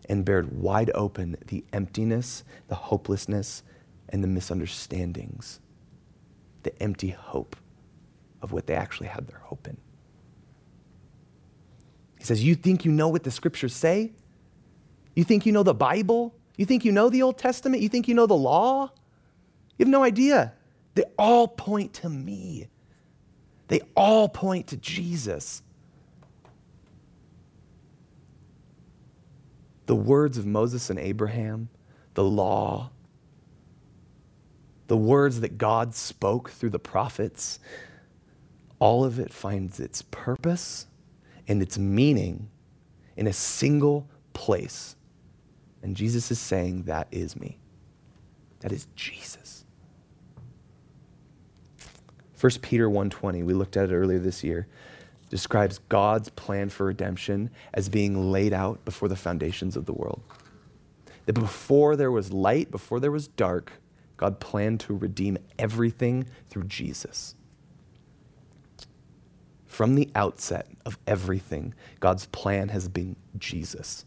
and 0.08 0.24
bared 0.24 0.56
wide 0.56 0.92
open 0.94 1.36
the 1.48 1.64
emptiness, 1.72 2.44
the 2.68 2.76
hopelessness, 2.76 3.64
and 4.08 4.22
the 4.22 4.28
misunderstandings, 4.28 5.58
the 6.62 6.80
empty 6.80 7.10
hope 7.10 7.56
of 8.40 8.52
what 8.52 8.68
they 8.68 8.74
actually 8.76 9.08
had 9.08 9.26
their 9.26 9.40
hope 9.40 9.66
in. 9.66 9.76
He 12.20 12.24
says, 12.24 12.44
You 12.44 12.54
think 12.54 12.84
you 12.84 12.92
know 12.92 13.08
what 13.08 13.24
the 13.24 13.32
scriptures 13.32 13.74
say? 13.74 14.12
You 15.18 15.24
think 15.24 15.46
you 15.46 15.50
know 15.50 15.64
the 15.64 15.74
Bible? 15.74 16.32
You 16.56 16.64
think 16.64 16.84
you 16.84 16.92
know 16.92 17.08
the 17.10 17.22
Old 17.22 17.38
Testament? 17.38 17.82
You 17.82 17.88
think 17.88 18.06
you 18.06 18.14
know 18.14 18.26
the 18.26 18.36
law? 18.36 18.92
You 19.76 19.84
have 19.84 19.90
no 19.90 20.04
idea. 20.04 20.52
They 20.94 21.02
all 21.18 21.48
point 21.48 21.92
to 21.94 22.08
me. 22.08 22.68
They 23.66 23.80
all 23.96 24.28
point 24.28 24.68
to 24.68 24.76
Jesus. 24.76 25.60
The 29.86 29.96
words 29.96 30.38
of 30.38 30.46
Moses 30.46 30.88
and 30.88 31.00
Abraham, 31.00 31.68
the 32.14 32.22
law, 32.22 32.90
the 34.86 34.96
words 34.96 35.40
that 35.40 35.58
God 35.58 35.96
spoke 35.96 36.50
through 36.50 36.70
the 36.70 36.78
prophets, 36.78 37.58
all 38.78 39.04
of 39.04 39.18
it 39.18 39.32
finds 39.32 39.80
its 39.80 40.00
purpose 40.00 40.86
and 41.48 41.60
its 41.60 41.76
meaning 41.76 42.48
in 43.16 43.26
a 43.26 43.32
single 43.32 44.08
place 44.32 44.94
and 45.82 45.96
Jesus 45.96 46.30
is 46.30 46.38
saying, 46.38 46.84
That 46.84 47.08
is 47.10 47.36
me. 47.36 47.58
That 48.60 48.72
is 48.72 48.86
Jesus. 48.96 49.64
1 52.40 52.62
Peter 52.62 52.88
1:20, 52.88 53.44
we 53.44 53.52
looked 53.52 53.76
at 53.76 53.90
it 53.90 53.94
earlier 53.94 54.18
this 54.18 54.44
year, 54.44 54.68
describes 55.28 55.80
God's 55.88 56.28
plan 56.30 56.68
for 56.68 56.86
redemption 56.86 57.50
as 57.74 57.88
being 57.88 58.30
laid 58.30 58.52
out 58.52 58.84
before 58.84 59.08
the 59.08 59.16
foundations 59.16 59.76
of 59.76 59.86
the 59.86 59.92
world. 59.92 60.22
That 61.26 61.32
before 61.34 61.96
there 61.96 62.12
was 62.12 62.32
light, 62.32 62.70
before 62.70 63.00
there 63.00 63.10
was 63.10 63.28
dark, 63.28 63.72
God 64.16 64.40
planned 64.40 64.80
to 64.80 64.96
redeem 64.96 65.38
everything 65.58 66.26
through 66.48 66.64
Jesus. 66.64 67.34
From 69.66 69.94
the 69.94 70.10
outset 70.14 70.66
of 70.86 70.98
everything, 71.06 71.74
God's 72.00 72.26
plan 72.26 72.68
has 72.70 72.88
been 72.88 73.16
Jesus. 73.36 74.04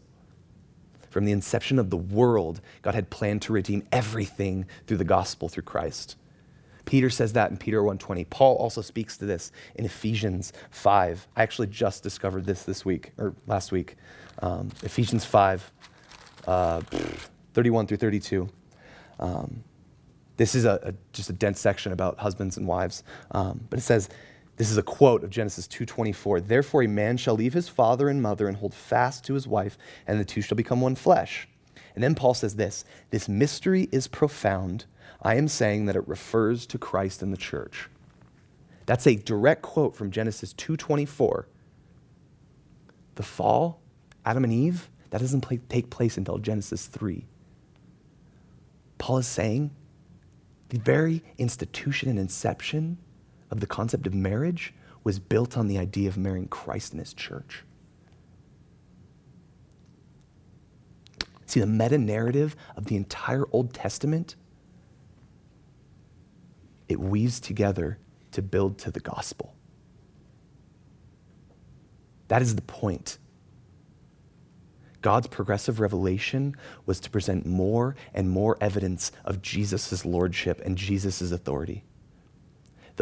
From 1.12 1.26
the 1.26 1.32
inception 1.32 1.78
of 1.78 1.90
the 1.90 1.96
world, 1.98 2.62
God 2.80 2.94
had 2.94 3.10
planned 3.10 3.42
to 3.42 3.52
redeem 3.52 3.86
everything 3.92 4.64
through 4.86 4.96
the 4.96 5.04
gospel, 5.04 5.50
through 5.50 5.64
Christ. 5.64 6.16
Peter 6.86 7.10
says 7.10 7.34
that 7.34 7.50
in 7.50 7.58
Peter 7.58 7.82
1:20. 7.82 8.24
Paul 8.24 8.56
also 8.56 8.80
speaks 8.80 9.18
to 9.18 9.26
this 9.26 9.52
in 9.74 9.84
Ephesians 9.84 10.54
5. 10.70 11.28
I 11.36 11.42
actually 11.42 11.68
just 11.68 12.02
discovered 12.02 12.46
this 12.46 12.62
this 12.62 12.86
week 12.86 13.12
or 13.18 13.34
last 13.46 13.72
week. 13.72 13.96
Um, 14.40 14.70
Ephesians 14.82 15.26
5, 15.26 15.70
uh, 16.46 16.80
31 17.52 17.86
through 17.86 17.98
32. 17.98 18.48
Um, 19.20 19.62
this 20.38 20.54
is 20.54 20.64
a, 20.64 20.80
a, 20.82 20.94
just 21.12 21.28
a 21.28 21.34
dense 21.34 21.60
section 21.60 21.92
about 21.92 22.18
husbands 22.18 22.56
and 22.56 22.66
wives, 22.66 23.04
um, 23.32 23.60
but 23.68 23.78
it 23.78 23.82
says, 23.82 24.08
this 24.56 24.70
is 24.70 24.76
a 24.76 24.82
quote 24.82 25.24
of 25.24 25.30
Genesis 25.30 25.66
2:24. 25.66 26.40
Therefore 26.40 26.82
a 26.82 26.88
man 26.88 27.16
shall 27.16 27.34
leave 27.34 27.54
his 27.54 27.68
father 27.68 28.08
and 28.08 28.22
mother 28.22 28.48
and 28.48 28.58
hold 28.58 28.74
fast 28.74 29.24
to 29.24 29.34
his 29.34 29.46
wife, 29.46 29.78
and 30.06 30.20
the 30.20 30.24
two 30.24 30.42
shall 30.42 30.56
become 30.56 30.80
one 30.80 30.94
flesh. 30.94 31.48
And 31.94 32.02
then 32.02 32.14
Paul 32.14 32.34
says 32.34 32.56
this, 32.56 32.84
this 33.10 33.28
mystery 33.28 33.88
is 33.92 34.08
profound. 34.08 34.86
I 35.20 35.36
am 35.36 35.48
saying 35.48 35.86
that 35.86 35.96
it 35.96 36.06
refers 36.08 36.66
to 36.66 36.78
Christ 36.78 37.22
and 37.22 37.32
the 37.32 37.36
church. 37.38 37.88
That's 38.86 39.06
a 39.06 39.14
direct 39.14 39.62
quote 39.62 39.94
from 39.94 40.10
Genesis 40.10 40.52
2:24. 40.54 41.46
The 43.14 43.22
fall, 43.22 43.80
Adam 44.24 44.44
and 44.44 44.52
Eve, 44.52 44.90
that 45.10 45.20
doesn't 45.20 45.42
play, 45.42 45.60
take 45.68 45.90
place 45.90 46.16
until 46.16 46.38
Genesis 46.38 46.86
3. 46.86 47.26
Paul 48.98 49.18
is 49.18 49.26
saying 49.26 49.70
the 50.70 50.78
very 50.78 51.22
institution 51.36 52.08
and 52.08 52.18
inception 52.18 52.98
of 53.52 53.60
the 53.60 53.66
concept 53.66 54.06
of 54.06 54.14
marriage 54.14 54.72
was 55.04 55.18
built 55.18 55.58
on 55.58 55.68
the 55.68 55.78
idea 55.78 56.08
of 56.08 56.16
marrying 56.16 56.48
Christ 56.48 56.92
and 56.92 57.00
his 57.00 57.12
church. 57.12 57.64
See, 61.44 61.60
the 61.60 61.66
meta 61.66 61.98
narrative 61.98 62.56
of 62.76 62.86
the 62.86 62.96
entire 62.96 63.44
Old 63.52 63.74
Testament 63.74 64.36
it 66.88 66.98
weaves 66.98 67.40
together 67.40 67.98
to 68.32 68.40
build 68.42 68.78
to 68.78 68.90
the 68.90 69.00
gospel. 69.00 69.54
That 72.28 72.40
is 72.40 72.54
the 72.54 72.62
point. 72.62 73.18
God's 75.02 75.26
progressive 75.26 75.80
revelation 75.80 76.56
was 76.86 77.00
to 77.00 77.10
present 77.10 77.44
more 77.44 77.96
and 78.14 78.30
more 78.30 78.56
evidence 78.62 79.12
of 79.26 79.42
Jesus' 79.42 80.06
lordship 80.06 80.62
and 80.64 80.78
Jesus' 80.78 81.32
authority. 81.32 81.84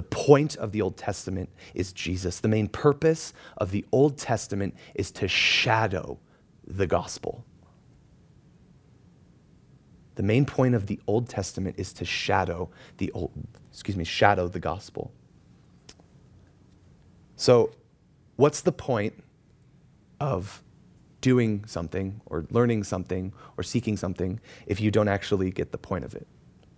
The 0.01 0.07
point 0.07 0.57
of 0.57 0.73
the 0.73 0.81
Old 0.81 0.97
Testament 0.97 1.51
is 1.75 1.93
Jesus. 1.93 2.41
The 2.41 2.49
main 2.49 2.69
purpose 2.69 3.35
of 3.59 3.71
the 3.71 3.85
Old 3.93 4.17
Testament 4.17 4.75
is 4.95 5.11
to 5.11 5.29
shadow 5.29 6.19
the 6.67 6.87
gospel. 6.87 7.45
The 10.15 10.23
main 10.23 10.47
point 10.47 10.75
of 10.75 10.87
the 10.87 10.99
Old 11.07 11.29
Testament 11.29 11.75
is 11.79 11.93
to 11.93 12.07
shadow 12.07 12.71
the 12.97 13.13
old, 13.13 13.31
excuse 13.71 13.95
me, 13.95 14.05
shadow 14.05 14.49
the 14.49 14.59
gospel. 14.59 15.13
So, 17.37 17.71
what's 18.37 18.63
the 18.63 18.73
point 18.73 19.23
of 20.19 20.63
doing 21.21 21.67
something 21.67 22.23
or 22.25 22.47
learning 22.49 22.85
something 22.85 23.35
or 23.59 23.63
seeking 23.63 23.99
something 23.99 24.41
if 24.67 24.81
you 24.81 24.91
don't 24.91 25.09
actually 25.09 25.51
get 25.51 25.73
the 25.73 25.79
point 25.79 26.07
of 26.07 26.15
it? 26.15 26.27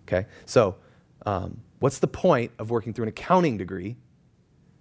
Okay? 0.05 0.27
So, 0.45 0.75
um, 1.25 1.61
what's 1.83 1.99
the 1.99 2.07
point 2.07 2.49
of 2.59 2.69
working 2.69 2.93
through 2.93 3.03
an 3.03 3.09
accounting 3.09 3.57
degree 3.57 3.97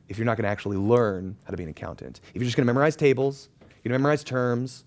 if 0.06 0.16
you're 0.16 0.24
not 0.24 0.36
going 0.36 0.44
to 0.44 0.48
actually 0.48 0.76
learn 0.76 1.36
how 1.42 1.50
to 1.50 1.56
be 1.56 1.64
an 1.64 1.68
accountant? 1.68 2.20
If 2.28 2.36
you're 2.36 2.44
just 2.44 2.56
going 2.56 2.64
to 2.64 2.72
memorize 2.72 2.94
tables, 2.94 3.48
you're 3.60 3.90
going 3.90 3.98
to 3.98 3.98
memorize 3.98 4.22
terms, 4.22 4.84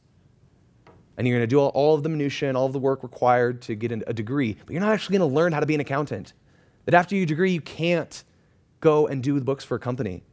and 1.17 1.28
you're 1.28 1.38
going 1.38 1.43
to 1.43 1.54
do 1.54 1.60
all, 1.60 1.71
all, 1.71 1.93
of 1.93 2.04
the 2.04 2.08
minutiae 2.08 2.47
and 2.47 2.58
all 2.58 2.67
of 2.67 2.71
the 2.71 2.80
work 2.80 3.04
required 3.04 3.62
to 3.63 3.75
get 3.75 3.91
a 3.91 4.13
degree, 4.13 4.56
but 4.65 4.71
you're 4.71 4.80
not 4.80 4.93
actually 4.93 5.17
going 5.17 5.30
to 5.30 5.36
learn 5.36 5.51
how 5.51 5.60
to 5.60 5.65
be 5.65 5.75
an 5.75 5.82
accountant. 5.82 6.32
That 6.86 6.93
after 6.93 7.17
your 7.17 7.25
degree, 7.25 7.51
you 7.51 7.60
can't 7.60 8.23
go 8.80 9.08
and 9.08 9.21
do 9.21 9.38
the 9.38 9.43
books 9.43 9.65
for 9.65 9.75
a 9.75 9.80
company. 9.80 10.23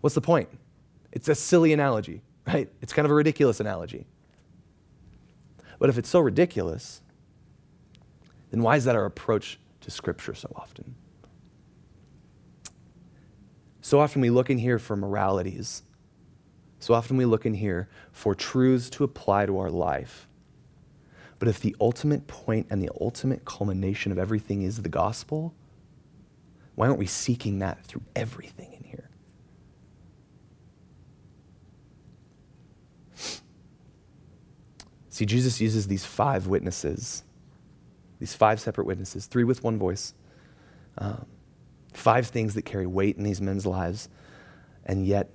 What's 0.00 0.14
the 0.14 0.22
point? 0.22 0.48
It's 1.12 1.28
a 1.28 1.34
silly 1.34 1.74
analogy, 1.74 2.22
right? 2.46 2.72
It's 2.80 2.94
kind 2.94 3.04
of 3.04 3.12
a 3.12 3.14
ridiculous 3.14 3.60
analogy. 3.60 4.06
But 5.78 5.90
if 5.90 5.98
it's 5.98 6.08
so 6.08 6.20
ridiculous, 6.20 7.02
then 8.50 8.62
why 8.62 8.76
is 8.76 8.84
that 8.84 8.96
our 8.96 9.04
approach 9.04 9.58
to 9.80 9.90
Scripture 9.90 10.34
so 10.34 10.50
often? 10.56 10.94
So 13.80 14.00
often 14.00 14.20
we 14.20 14.30
look 14.30 14.50
in 14.50 14.58
here 14.58 14.78
for 14.78 14.96
moralities 14.96 15.82
so 16.80 16.94
often 16.94 17.16
we 17.16 17.24
look 17.24 17.44
in 17.44 17.54
here 17.54 17.88
for 18.12 18.34
truths 18.34 18.88
to 18.90 19.04
apply 19.04 19.46
to 19.46 19.58
our 19.58 19.70
life. 19.70 20.28
But 21.38 21.48
if 21.48 21.60
the 21.60 21.76
ultimate 21.80 22.26
point 22.26 22.66
and 22.70 22.82
the 22.82 22.90
ultimate 23.00 23.44
culmination 23.44 24.12
of 24.12 24.18
everything 24.18 24.62
is 24.62 24.82
the 24.82 24.88
gospel, 24.88 25.54
why 26.74 26.86
aren't 26.86 26.98
we 26.98 27.06
seeking 27.06 27.58
that 27.60 27.84
through 27.84 28.02
everything 28.14 28.72
in 28.72 28.84
here? 28.84 29.10
See, 35.08 35.26
Jesus 35.26 35.60
uses 35.60 35.88
these 35.88 36.04
five 36.04 36.46
witnesses, 36.46 37.24
these 38.18 38.34
five 38.34 38.60
separate 38.60 38.86
witnesses, 38.86 39.26
three 39.26 39.44
with 39.44 39.62
one 39.62 39.78
voice, 39.78 40.14
um, 40.98 41.26
five 41.92 42.26
things 42.26 42.54
that 42.54 42.62
carry 42.62 42.86
weight 42.86 43.16
in 43.16 43.24
these 43.24 43.40
men's 43.40 43.66
lives, 43.66 44.08
and 44.84 45.06
yet 45.06 45.30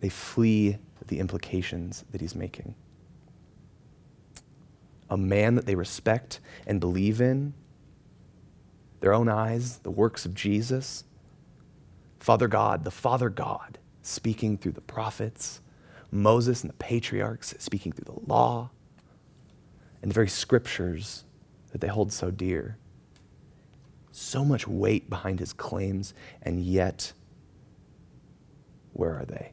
they 0.00 0.08
flee 0.08 0.78
the 1.06 1.18
implications 1.18 2.04
that 2.10 2.20
he's 2.20 2.34
making. 2.34 2.74
A 5.10 5.16
man 5.16 5.56
that 5.56 5.66
they 5.66 5.74
respect 5.74 6.40
and 6.66 6.80
believe 6.80 7.20
in, 7.20 7.52
their 9.00 9.12
own 9.12 9.28
eyes, 9.28 9.78
the 9.78 9.90
works 9.90 10.24
of 10.24 10.34
Jesus, 10.34 11.04
Father 12.18 12.48
God, 12.48 12.84
the 12.84 12.90
Father 12.90 13.30
God, 13.30 13.78
speaking 14.02 14.56
through 14.56 14.72
the 14.72 14.80
prophets, 14.82 15.60
Moses 16.10 16.62
and 16.62 16.70
the 16.70 16.74
patriarchs 16.74 17.54
speaking 17.58 17.92
through 17.92 18.12
the 18.14 18.30
law, 18.30 18.70
and 20.02 20.10
the 20.10 20.14
very 20.14 20.28
scriptures 20.28 21.24
that 21.72 21.80
they 21.80 21.88
hold 21.88 22.12
so 22.12 22.30
dear. 22.30 22.76
So 24.12 24.44
much 24.44 24.66
weight 24.66 25.08
behind 25.08 25.38
his 25.38 25.52
claims, 25.52 26.14
and 26.42 26.60
yet, 26.60 27.12
where 28.92 29.16
are 29.18 29.24
they? 29.24 29.52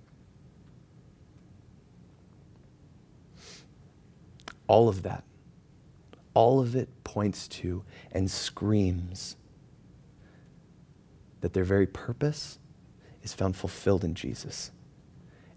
All 4.67 4.89
of 4.89 5.03
that, 5.03 5.23
all 6.33 6.59
of 6.59 6.75
it 6.75 6.89
points 7.03 7.47
to 7.47 7.83
and 8.11 8.29
screams 8.29 9.37
that 11.41 11.53
their 11.53 11.63
very 11.63 11.87
purpose 11.87 12.59
is 13.23 13.33
found 13.33 13.55
fulfilled 13.55 14.03
in 14.03 14.13
Jesus. 14.13 14.71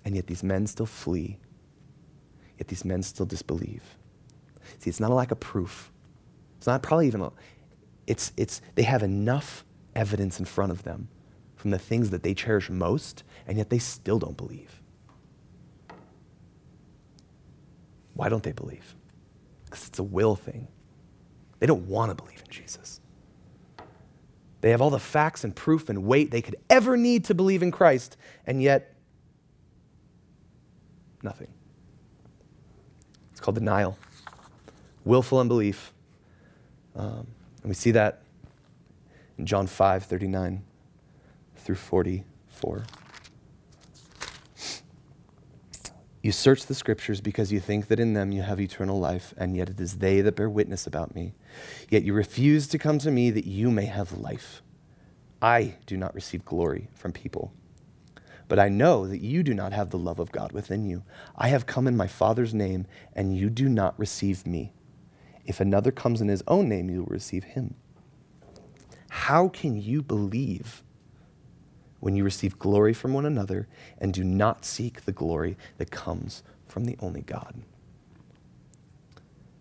And 0.05 0.15
yet 0.15 0.27
these 0.27 0.43
men 0.43 0.67
still 0.67 0.87
flee, 0.87 1.39
yet 2.59 2.69
these 2.69 2.85
men 2.85 3.03
still 3.03 3.27
disbelieve. 3.27 3.97
See, 4.79 4.91
it's 4.91 5.01
not 5.01 5.11
a 5.11 5.15
lack 5.15 5.31
of 5.31 5.41
proof. 5.41 5.91
It's 6.61 6.67
not 6.67 6.83
probably 6.83 7.07
even 7.07 7.23
a, 7.23 7.33
it's, 8.07 8.35
it's, 8.37 8.61
they 8.75 8.83
have 8.83 9.03
enough 9.03 9.65
evidence 9.97 10.39
in 10.39 10.45
front 10.45 10.71
of 10.71 10.83
them 10.83 11.09
from 11.57 11.71
the 11.71 11.79
things 11.79 12.11
that 12.11 12.23
they 12.23 12.35
cherish 12.35 12.69
most, 12.69 13.25
and 13.47 13.57
yet 13.57 13.71
they 13.71 13.79
still 13.79 14.19
don't 14.19 14.37
believe. 14.37 14.83
Why 18.13 18.29
don't 18.29 18.43
they 18.43 18.53
believe? 18.53 18.95
Because 19.65 19.89
it's 19.89 19.99
a 19.99 20.03
will 20.03 20.37
thing. 20.37 20.69
They 21.61 21.67
don't 21.67 21.89
want 21.89 22.11
to 22.11 22.15
believe 22.15 22.43
in 22.45 22.51
Jesus. 22.53 23.01
They 24.61 24.69
have 24.73 24.83
all 24.83 24.91
the 24.91 24.99
facts 24.99 25.43
and 25.43 25.57
proof 25.57 25.89
and 25.89 26.05
weight 26.05 26.31
they 26.31 26.43
could 26.43 26.57
ever 26.69 26.99
need 26.99 27.25
to 27.25 27.35
believe 27.35 27.63
in 27.63 27.71
Christ, 27.71 28.19
and 28.47 28.63
yet, 28.63 28.95
nothing. 31.23 31.49
It's 33.31 33.41
called 33.41 33.55
denial, 33.55 33.97
willful 35.07 35.39
unbelief. 35.39 35.95
Um, 37.01 37.27
and 37.63 37.71
we 37.71 37.75
see 37.75 37.93
that 37.93 38.21
in 39.39 39.47
John 39.47 39.67
5 39.67 40.05
39 40.05 40.63
through 41.57 41.75
44. 41.77 42.85
You 46.23 46.33
search 46.33 46.67
the 46.67 46.75
scriptures 46.75 47.23
because 47.23 47.51
you 47.51 47.59
think 47.59 47.89
that 47.89 47.99
in 47.99 48.13
them 48.13 48.33
you 48.33 48.43
have 48.43 48.61
eternal 48.61 49.01
life, 49.01 49.33
and 49.39 49.57
yet 49.57 49.71
it 49.71 49.81
is 49.81 49.97
they 49.97 50.21
that 50.21 50.37
bear 50.37 50.51
witness 50.51 50.87
about 50.87 51.15
me. 51.15 51.33
Yet 51.89 52.03
you 52.03 52.13
refuse 52.13 52.69
to 52.69 52.79
come 52.79 52.99
to 52.99 53.11
me 53.11 53.31
that 53.31 53.47
you 53.47 53.71
may 53.71 53.87
have 53.87 54.13
life. 54.19 54.61
I 55.41 55.77
do 55.87 55.97
not 55.97 56.15
receive 56.15 56.45
glory 56.45 56.89
from 56.93 57.13
people. 57.13 57.55
But 58.47 58.59
I 58.59 58.69
know 58.69 59.07
that 59.07 59.23
you 59.23 59.43
do 59.43 59.55
not 59.55 59.73
have 59.73 59.89
the 59.89 59.99
love 59.99 60.19
of 60.19 60.33
God 60.33 60.53
within 60.53 60.85
you. 60.85 61.03
I 61.35 61.49
have 61.49 61.65
come 61.65 61.87
in 61.87 61.97
my 61.97 62.09
Father's 62.09 62.53
name, 62.53 62.87
and 63.15 63.35
you 63.35 63.49
do 63.49 63.71
not 63.71 63.99
receive 63.99 64.47
me. 64.47 64.75
If 65.51 65.61
another 65.61 65.91
comes 65.91 66.21
in 66.21 66.29
his 66.29 66.43
own 66.49 66.69
name, 66.69 66.89
you 66.89 67.01
will 67.01 67.07
receive 67.07 67.45
him. 67.45 67.75
How 69.11 69.49
can 69.49 69.81
you 69.81 70.03
believe 70.03 70.83
when 72.01 72.17
you 72.17 72.25
receive 72.25 72.59
glory 72.59 72.93
from 72.93 73.13
one 73.13 73.27
another 73.27 73.69
and 73.99 74.13
do 74.13 74.25
not 74.25 74.65
seek 74.65 75.05
the 75.05 75.13
glory 75.13 75.57
that 75.77 75.91
comes 75.91 76.43
from 76.67 76.87
the 76.87 76.97
only 77.01 77.21
God. 77.21 77.55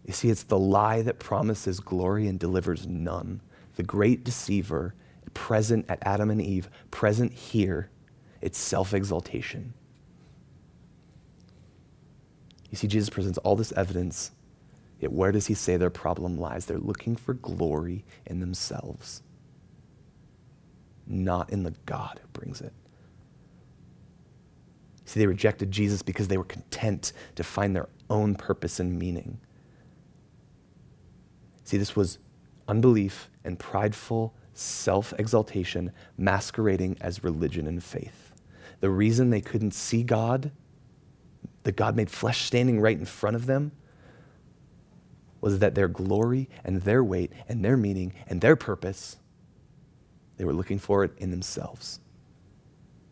You 0.06 0.13
see, 0.13 0.30
it's 0.30 0.43
the 0.43 0.58
lie 0.58 1.02
that 1.02 1.19
promises 1.19 1.80
glory 1.80 2.28
and 2.28 2.39
delivers 2.39 2.88
none. 2.88 3.41
The 3.75 3.84
great 3.84 4.23
deceiver, 4.23 4.95
present 5.34 5.86
at 5.89 5.99
Adam 6.02 6.32
and 6.32 6.41
Eve, 6.41 6.69
present 6.89 7.34
here, 7.34 7.89
it's 8.41 8.58
self 8.58 8.93
exaltation. 8.93 9.73
You 12.71 12.78
see, 12.78 12.88
Jesus 12.88 13.10
presents 13.10 13.38
all 13.39 13.56
this 13.56 13.71
evidence, 13.73 14.32
yet 14.99 15.12
where 15.12 15.31
does 15.31 15.47
he 15.47 15.53
say 15.53 15.77
their 15.77 15.89
problem 15.89 16.38
lies? 16.38 16.65
They're 16.65 16.77
looking 16.77 17.15
for 17.15 17.33
glory 17.33 18.05
in 18.25 18.39
themselves 18.39 19.23
not 21.09 21.49
in 21.49 21.63
the 21.63 21.73
God 21.85 22.19
who 22.21 22.27
brings 22.29 22.62
it. 22.62 22.71
See, 25.05 25.19
they 25.19 25.25
rejected 25.25 25.71
Jesus 25.71 26.03
because 26.03 26.27
they 26.27 26.38
were 26.38 26.43
content 26.43 27.13
to 27.35 27.43
find 27.43 27.75
their 27.75 27.89
own 28.09 28.35
purpose 28.35 28.79
and 28.79 28.97
meaning. 28.97 29.39
See, 31.63 31.77
this 31.77 31.95
was 31.95 32.19
unbelief 32.67 33.29
and 33.43 33.57
prideful 33.57 34.35
self 34.53 35.13
exaltation 35.17 35.91
masquerading 36.17 36.97
as 37.01 37.23
religion 37.23 37.65
and 37.65 37.83
faith. 37.83 38.33
The 38.81 38.89
reason 38.89 39.29
they 39.29 39.41
couldn't 39.41 39.73
see 39.73 40.03
God, 40.03 40.51
the 41.63 41.71
God 41.71 41.95
made 41.95 42.12
flesh 42.12 42.43
standing 42.43 42.79
right 42.79 42.97
in 42.97 43.05
front 43.05 43.35
of 43.35 43.47
them, 43.47 43.71
was 45.41 45.60
that 45.60 45.75
their 45.75 45.88
glory 45.88 46.49
and 46.63 46.82
their 46.82 47.04
weight 47.04 47.32
and 47.47 47.63
their 47.63 47.78
meaning 47.78 48.13
and 48.28 48.41
their 48.41 48.56
purpose 48.56 49.17
they 50.39 50.45
were 50.45 50.54
looking 50.54 50.80
for 50.80 51.04
it 51.04 51.12
in 51.17 51.32
themselves. 51.32 51.99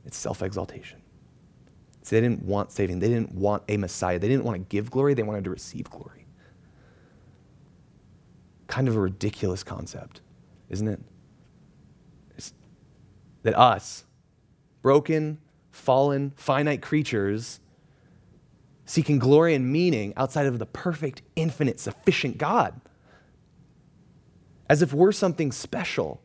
It's 0.05 0.15
self 0.15 0.41
exaltation. 0.41 1.01
So 2.01 2.15
they 2.15 2.21
didn't 2.21 2.43
want 2.43 2.71
saving. 2.71 2.99
They 2.99 3.09
didn't 3.09 3.33
want 3.33 3.63
a 3.67 3.75
Messiah. 3.75 4.17
They 4.17 4.29
didn't 4.29 4.45
want 4.45 4.57
to 4.57 4.65
give 4.69 4.89
glory. 4.89 5.13
They 5.13 5.23
wanted 5.23 5.43
to 5.43 5.49
receive 5.49 5.89
glory. 5.89 6.25
Kind 8.67 8.87
of 8.87 8.95
a 8.95 8.99
ridiculous 9.01 9.61
concept, 9.61 10.21
isn't 10.69 10.87
it? 10.87 11.01
that 13.43 13.57
us, 13.57 14.03
broken, 14.81 15.37
fallen, 15.71 16.33
finite 16.35 16.81
creatures, 16.81 17.61
seeking 18.87 19.19
glory 19.19 19.53
and 19.53 19.71
meaning 19.71 20.13
outside 20.15 20.47
of 20.47 20.57
the 20.57 20.65
perfect, 20.65 21.21
infinite, 21.35 21.79
sufficient 21.79 22.37
God. 22.37 22.79
As 24.69 24.81
if 24.81 24.93
we're 24.93 25.11
something 25.11 25.51
special, 25.51 26.21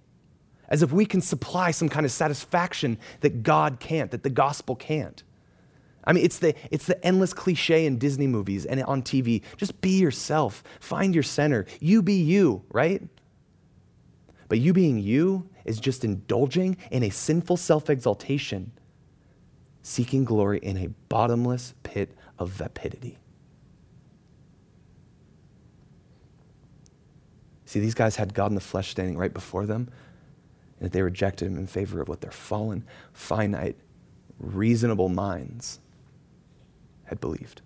as 0.68 0.82
if 0.82 0.92
we 0.92 1.04
can 1.04 1.20
supply 1.20 1.72
some 1.72 1.88
kind 1.88 2.06
of 2.06 2.12
satisfaction 2.12 2.98
that 3.20 3.42
God 3.42 3.78
can't, 3.80 4.10
that 4.12 4.22
the 4.22 4.30
gospel 4.30 4.76
can't. 4.76 5.22
I 6.04 6.12
mean, 6.12 6.24
it's 6.24 6.38
the, 6.38 6.54
it's 6.70 6.86
the 6.86 7.04
endless 7.04 7.34
cliche 7.34 7.84
in 7.84 7.98
Disney 7.98 8.26
movies 8.26 8.64
and 8.64 8.82
on 8.84 9.02
TV. 9.02 9.42
Just 9.56 9.80
be 9.80 9.98
yourself, 9.98 10.62
find 10.80 11.14
your 11.14 11.22
center. 11.22 11.66
You 11.80 12.00
be 12.00 12.14
you, 12.14 12.64
right? 12.70 13.02
But 14.48 14.60
you 14.60 14.72
being 14.72 14.98
you 14.98 15.48
is 15.64 15.80
just 15.80 16.04
indulging 16.04 16.76
in 16.90 17.02
a 17.02 17.10
sinful 17.10 17.56
self 17.56 17.90
exaltation, 17.90 18.72
seeking 19.82 20.24
glory 20.24 20.58
in 20.58 20.76
a 20.76 20.88
bottomless 21.08 21.74
pit 21.82 22.16
of 22.42 22.50
vapidity. 22.50 23.18
See, 27.64 27.80
these 27.80 27.94
guys 27.94 28.16
had 28.16 28.34
God 28.34 28.50
in 28.50 28.54
the 28.54 28.60
flesh 28.60 28.90
standing 28.90 29.16
right 29.16 29.32
before 29.32 29.64
them, 29.64 29.88
and 30.78 30.90
they 30.90 31.00
rejected 31.00 31.46
him 31.46 31.56
in 31.56 31.66
favor 31.66 32.02
of 32.02 32.08
what 32.08 32.20
their 32.20 32.30
fallen, 32.30 32.84
finite, 33.14 33.76
reasonable 34.38 35.08
minds 35.08 35.80
had 37.04 37.20
believed. 37.20 37.62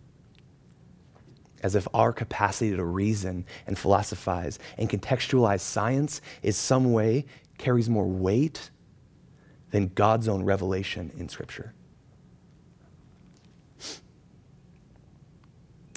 As 1.62 1.74
if 1.74 1.88
our 1.92 2.12
capacity 2.12 2.76
to 2.76 2.84
reason 2.84 3.46
and 3.66 3.76
philosophize 3.76 4.58
and 4.78 4.88
contextualize 4.88 5.60
science 5.60 6.20
is 6.42 6.56
some 6.56 6.92
way 6.92 7.24
carries 7.58 7.88
more 7.88 8.06
weight 8.06 8.70
than 9.70 9.88
God's 9.88 10.28
own 10.28 10.44
revelation 10.44 11.10
in 11.18 11.28
Scripture. 11.28 11.74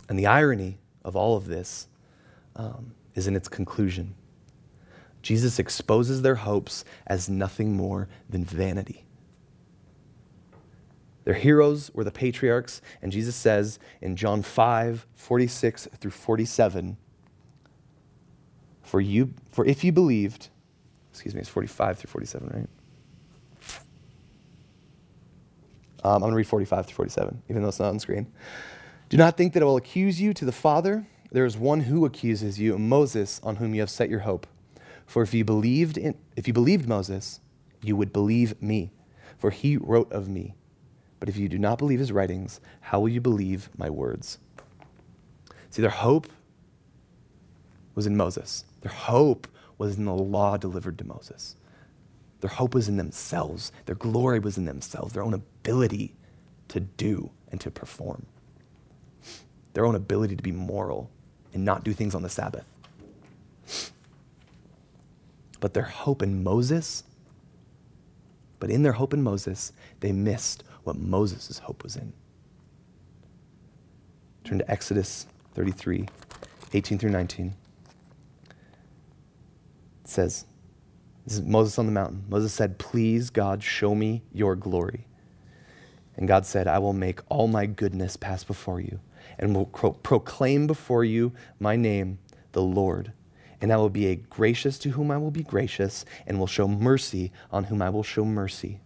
And 0.09 0.17
the 0.17 0.25
irony 0.25 0.79
of 1.05 1.15
all 1.15 1.37
of 1.37 1.45
this 1.45 1.87
um, 2.55 2.93
is 3.15 3.27
in 3.27 3.35
its 3.35 3.47
conclusion. 3.47 4.15
Jesus 5.21 5.59
exposes 5.59 6.21
their 6.21 6.35
hopes 6.35 6.83
as 7.07 7.29
nothing 7.29 7.75
more 7.75 8.09
than 8.29 8.43
vanity. 8.43 9.05
Their 11.25 11.35
heroes 11.35 11.91
were 11.93 12.03
the 12.03 12.11
patriarchs, 12.11 12.81
and 13.01 13.11
Jesus 13.11 13.35
says 13.35 13.77
in 14.01 14.15
John 14.15 14.41
5 14.41 15.05
46 15.13 15.87
through 15.99 16.11
47, 16.11 16.97
for, 18.81 18.99
you, 18.99 19.33
for 19.51 19.63
if 19.65 19.83
you 19.83 19.91
believed, 19.91 20.49
excuse 21.11 21.35
me, 21.35 21.41
it's 21.41 21.49
45 21.49 21.99
through 21.99 22.09
47, 22.09 22.49
right? 22.51 22.67
Um, 26.03 26.13
I'm 26.13 26.19
going 26.21 26.31
to 26.31 26.37
read 26.37 26.47
45 26.47 26.87
through 26.87 26.95
47, 26.95 27.43
even 27.49 27.61
though 27.61 27.67
it's 27.67 27.79
not 27.79 27.89
on 27.89 27.99
screen. 27.99 28.31
Do 29.09 29.17
not 29.17 29.37
think 29.37 29.53
that 29.53 29.63
I 29.63 29.65
will 29.65 29.75
accuse 29.75 30.21
you 30.21 30.35
to 30.35 30.45
the 30.45 30.51
Father. 30.51 31.07
There 31.31 31.45
is 31.45 31.57
one 31.57 31.81
who 31.81 32.05
accuses 32.05 32.59
you, 32.59 32.77
Moses, 32.77 33.41
on 33.41 33.55
whom 33.55 33.73
you 33.73 33.81
have 33.81 33.89
set 33.89 34.07
your 34.07 34.19
hope. 34.19 34.45
For 35.07 35.23
if 35.23 35.33
you 35.33 35.43
believed 35.43 35.97
in, 35.97 36.13
if 36.35 36.47
you 36.47 36.53
believed 36.53 36.87
Moses, 36.87 37.39
you 37.81 37.95
would 37.95 38.13
believe 38.13 38.61
me, 38.61 38.91
for 39.39 39.49
he 39.49 39.77
wrote 39.77 40.11
of 40.11 40.29
me. 40.29 40.53
But 41.19 41.27
if 41.27 41.37
you 41.37 41.49
do 41.49 41.57
not 41.57 41.79
believe 41.79 41.97
his 41.97 42.11
writings, 42.11 42.61
how 42.81 42.99
will 42.99 43.09
you 43.09 43.19
believe 43.19 43.71
my 43.75 43.89
words? 43.89 44.37
See, 45.71 45.81
their 45.81 45.89
hope 45.89 46.27
was 47.95 48.05
in 48.05 48.15
Moses. 48.15 48.63
Their 48.81 48.91
hope 48.91 49.47
was 49.79 49.97
in 49.97 50.05
the 50.05 50.13
law 50.13 50.55
delivered 50.55 50.99
to 50.99 51.07
Moses. 51.07 51.55
Their 52.41 52.51
hope 52.51 52.75
was 52.75 52.87
in 52.87 52.97
themselves. 52.97 53.71
Their 53.87 53.95
glory 53.95 54.37
was 54.37 54.59
in 54.59 54.65
themselves, 54.65 55.13
their 55.13 55.23
own 55.23 55.33
ability 55.33 56.13
to 56.67 56.79
do 56.79 57.31
and 57.51 57.59
to 57.59 57.71
perform 57.71 58.27
their 59.73 59.85
own 59.85 59.95
ability 59.95 60.35
to 60.35 60.43
be 60.43 60.51
moral 60.51 61.09
and 61.53 61.63
not 61.65 61.83
do 61.83 61.93
things 61.93 62.15
on 62.15 62.21
the 62.21 62.29
Sabbath. 62.29 62.65
But 65.59 65.73
their 65.73 65.83
hope 65.83 66.21
in 66.21 66.43
Moses, 66.43 67.03
but 68.59 68.69
in 68.69 68.83
their 68.83 68.93
hope 68.93 69.13
in 69.13 69.21
Moses, 69.21 69.73
they 69.99 70.11
missed 70.11 70.63
what 70.83 70.95
Moses' 70.97 71.59
hope 71.59 71.83
was 71.83 71.95
in. 71.95 72.13
Turn 74.43 74.59
to 74.59 74.71
Exodus 74.71 75.27
33, 75.53 76.07
18 76.73 76.97
through 76.97 77.11
19. 77.11 77.53
It 80.03 80.09
says, 80.09 80.45
This 81.25 81.35
is 81.35 81.41
Moses 81.41 81.77
on 81.77 81.85
the 81.85 81.91
mountain. 81.91 82.23
Moses 82.29 82.53
said, 82.53 82.79
Please, 82.79 83.29
God, 83.29 83.61
show 83.61 83.93
me 83.93 84.23
your 84.31 84.55
glory. 84.55 85.05
And 86.15 86.27
God 86.27 86.45
said, 86.45 86.67
I 86.67 86.79
will 86.79 86.93
make 86.93 87.19
all 87.29 87.47
my 87.47 87.65
goodness 87.65 88.17
pass 88.17 88.43
before 88.43 88.79
you 88.79 88.99
and 89.39 89.55
will 89.55 89.65
pro- 89.65 89.93
proclaim 89.93 90.67
before 90.67 91.03
you 91.03 91.31
my 91.59 91.75
name, 91.75 92.19
the 92.51 92.61
Lord. 92.61 93.13
And 93.61 93.73
I 93.73 93.77
will 93.77 93.89
be 93.89 94.07
a 94.07 94.15
gracious 94.15 94.77
to 94.79 94.91
whom 94.91 95.09
I 95.09 95.17
will 95.17 95.31
be 95.31 95.43
gracious, 95.43 96.05
and 96.27 96.39
will 96.39 96.47
show 96.47 96.67
mercy 96.67 97.31
on 97.51 97.65
whom 97.65 97.81
I 97.81 97.89
will 97.89 98.03
show 98.03 98.23
mercy. 98.23 98.79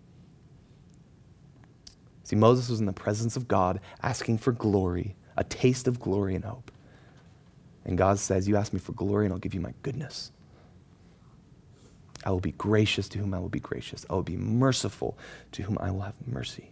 See, 2.23 2.35
Moses 2.35 2.69
was 2.69 2.79
in 2.79 2.85
the 2.85 2.93
presence 2.93 3.35
of 3.35 3.47
God 3.47 3.79
asking 4.01 4.37
for 4.37 4.51
glory, 4.51 5.15
a 5.35 5.43
taste 5.43 5.87
of 5.87 5.99
glory 5.99 6.35
and 6.35 6.45
hope. 6.45 6.71
And 7.85 7.97
God 7.97 8.17
says, 8.17 8.47
You 8.47 8.55
ask 8.55 8.71
me 8.71 8.79
for 8.79 8.93
glory, 8.93 9.25
and 9.25 9.33
I'll 9.33 9.39
give 9.39 9.53
you 9.53 9.59
my 9.59 9.73
goodness. 9.81 10.31
I 12.25 12.31
will 12.31 12.39
be 12.39 12.53
gracious 12.53 13.09
to 13.09 13.19
whom 13.19 13.33
I 13.33 13.39
will 13.39 13.49
be 13.49 13.59
gracious. 13.59 14.05
I 14.09 14.13
will 14.13 14.23
be 14.23 14.37
merciful 14.37 15.17
to 15.51 15.63
whom 15.63 15.77
I 15.79 15.91
will 15.91 16.01
have 16.01 16.15
mercy. 16.25 16.71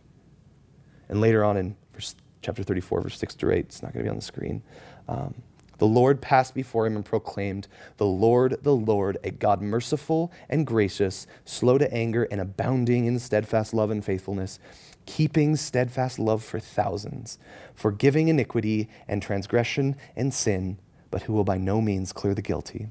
And 1.10 1.20
later 1.20 1.44
on 1.44 1.58
in 1.58 1.76
verse 1.94 2.16
chapter 2.42 2.64
34, 2.64 3.02
verse 3.02 3.18
6 3.18 3.36
to 3.36 3.52
8. 3.52 3.60
It's 3.60 3.84
not 3.84 3.94
going 3.94 4.04
to 4.04 4.08
be 4.08 4.10
on 4.10 4.18
the 4.18 4.22
screen. 4.22 4.62
Um, 5.08 5.36
the 5.78 5.88
Lord 5.88 6.22
passed 6.22 6.54
before 6.54 6.86
him 6.86 6.96
and 6.96 7.04
proclaimed, 7.04 7.68
The 7.98 8.06
Lord, 8.06 8.58
the 8.62 8.76
Lord, 8.76 9.18
a 9.24 9.32
God 9.32 9.64
merciful 9.64 10.32
and 10.48 10.68
gracious, 10.68 11.26
slow 11.44 11.80
to 11.80 11.92
anger 11.92 12.28
and 12.30 12.40
abounding 12.40 13.06
in 13.06 13.18
steadfast 13.18 13.74
love 13.74 13.90
and 13.90 14.06
faithfulness, 14.06 14.60
keeping 15.08 15.56
steadfast 15.56 16.20
love 16.20 16.44
for 16.44 16.60
thousands, 16.60 17.40
forgiving 17.74 18.28
iniquity 18.28 18.90
and 19.08 19.24
transgression 19.24 19.96
and 20.16 20.34
sin, 20.34 20.78
but 21.10 21.24
who 21.24 21.34
will 21.34 21.44
by 21.44 21.58
no 21.58 21.82
means 21.82 22.14
clear 22.14 22.36
the 22.36 22.44
guilty, 22.44 22.90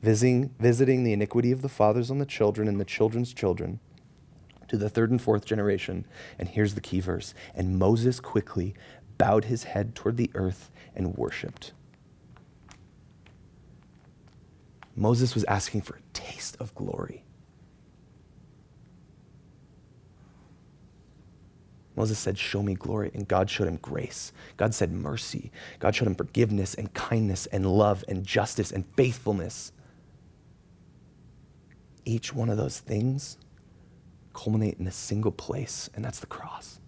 visiting, 0.00 0.54
visiting 0.58 1.04
the 1.04 1.12
iniquity 1.12 1.52
of 1.52 1.60
the 1.60 1.68
fathers 1.68 2.10
on 2.10 2.18
the 2.18 2.24
children 2.24 2.66
and 2.66 2.80
the 2.80 2.84
children's 2.86 3.34
children 3.34 3.78
to 4.68 4.76
the 4.76 4.88
third 4.88 5.10
and 5.10 5.20
fourth 5.20 5.44
generation. 5.44 6.06
And 6.38 6.48
here's 6.48 6.74
the 6.74 6.80
key 6.80 7.00
verse 7.00 7.34
And 7.54 7.78
Moses 7.78 8.20
quickly 8.20 8.74
bowed 9.18 9.46
his 9.46 9.64
head 9.64 9.94
toward 9.94 10.16
the 10.16 10.30
earth 10.34 10.70
and 10.94 11.16
worshiped. 11.16 11.72
Moses 14.94 15.34
was 15.34 15.44
asking 15.44 15.82
for 15.82 15.96
a 15.96 16.00
taste 16.14 16.56
of 16.58 16.74
glory. 16.74 17.22
Moses 21.96 22.18
said, 22.18 22.38
Show 22.38 22.62
me 22.62 22.74
glory. 22.74 23.10
And 23.14 23.26
God 23.26 23.50
showed 23.50 23.68
him 23.68 23.78
grace. 23.80 24.32
God 24.56 24.74
said, 24.74 24.92
Mercy. 24.92 25.50
God 25.78 25.94
showed 25.94 26.06
him 26.06 26.14
forgiveness 26.14 26.74
and 26.74 26.92
kindness 26.92 27.46
and 27.46 27.66
love 27.66 28.04
and 28.06 28.24
justice 28.24 28.70
and 28.70 28.84
faithfulness. 28.96 29.72
Each 32.04 32.32
one 32.34 32.50
of 32.50 32.56
those 32.56 32.78
things 32.78 33.38
culminate 34.36 34.78
in 34.78 34.86
a 34.86 34.92
single 34.92 35.32
place, 35.32 35.88
and 35.94 36.04
that's 36.04 36.20
the 36.20 36.26
cross. 36.26 36.78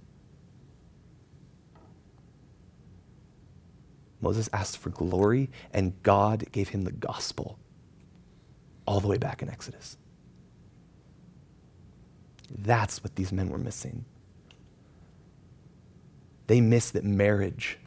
Moses 4.21 4.51
asked 4.53 4.77
for 4.77 4.91
glory, 4.91 5.51
and 5.73 6.01
God 6.03 6.45
gave 6.53 6.69
him 6.69 6.83
the 6.83 6.93
gospel 6.93 7.59
all 8.87 9.01
the 9.01 9.09
way 9.09 9.17
back 9.17 9.43
in 9.43 9.49
Exodus. 9.49 9.97
That's 12.51 13.03
what 13.03 13.17
these 13.17 13.33
men 13.33 13.49
were 13.49 13.59
missing. 13.59 14.05
They 16.49 16.61
missed 16.61 16.93
that 16.93 17.05
marriage, 17.05 17.79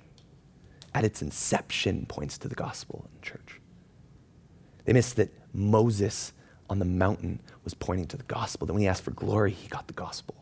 at 0.94 1.04
its 1.04 1.22
inception, 1.22 2.06
points 2.08 2.38
to 2.40 2.48
the 2.48 2.56
gospel 2.56 3.08
in 3.14 3.22
church. 3.22 3.60
They 4.86 4.94
missed 4.94 5.18
that 5.18 5.32
Moses 5.54 6.34
on 6.72 6.80
the 6.80 6.86
mountain 6.86 7.42
was 7.66 7.74
pointing 7.74 8.08
to 8.08 8.16
the 8.16 8.24
gospel. 8.24 8.66
That 8.66 8.72
when 8.72 8.82
he 8.82 8.88
asked 8.88 9.04
for 9.04 9.12
glory, 9.12 9.52
he 9.52 9.68
got 9.68 9.88
the 9.88 9.94
gospel. 9.94 10.36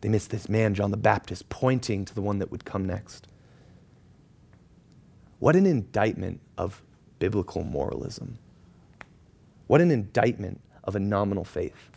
They 0.00 0.08
missed 0.08 0.30
this 0.30 0.48
man, 0.48 0.74
John 0.74 0.92
the 0.92 0.96
Baptist, 0.96 1.48
pointing 1.48 2.04
to 2.04 2.14
the 2.14 2.22
one 2.22 2.38
that 2.38 2.52
would 2.52 2.64
come 2.64 2.86
next. 2.86 3.26
What 5.40 5.56
an 5.56 5.66
indictment 5.66 6.40
of 6.56 6.82
biblical 7.18 7.64
moralism. 7.64 8.38
What 9.66 9.80
an 9.80 9.90
indictment 9.90 10.60
of 10.84 10.94
a 10.94 11.00
nominal 11.00 11.44
faith. 11.44 11.90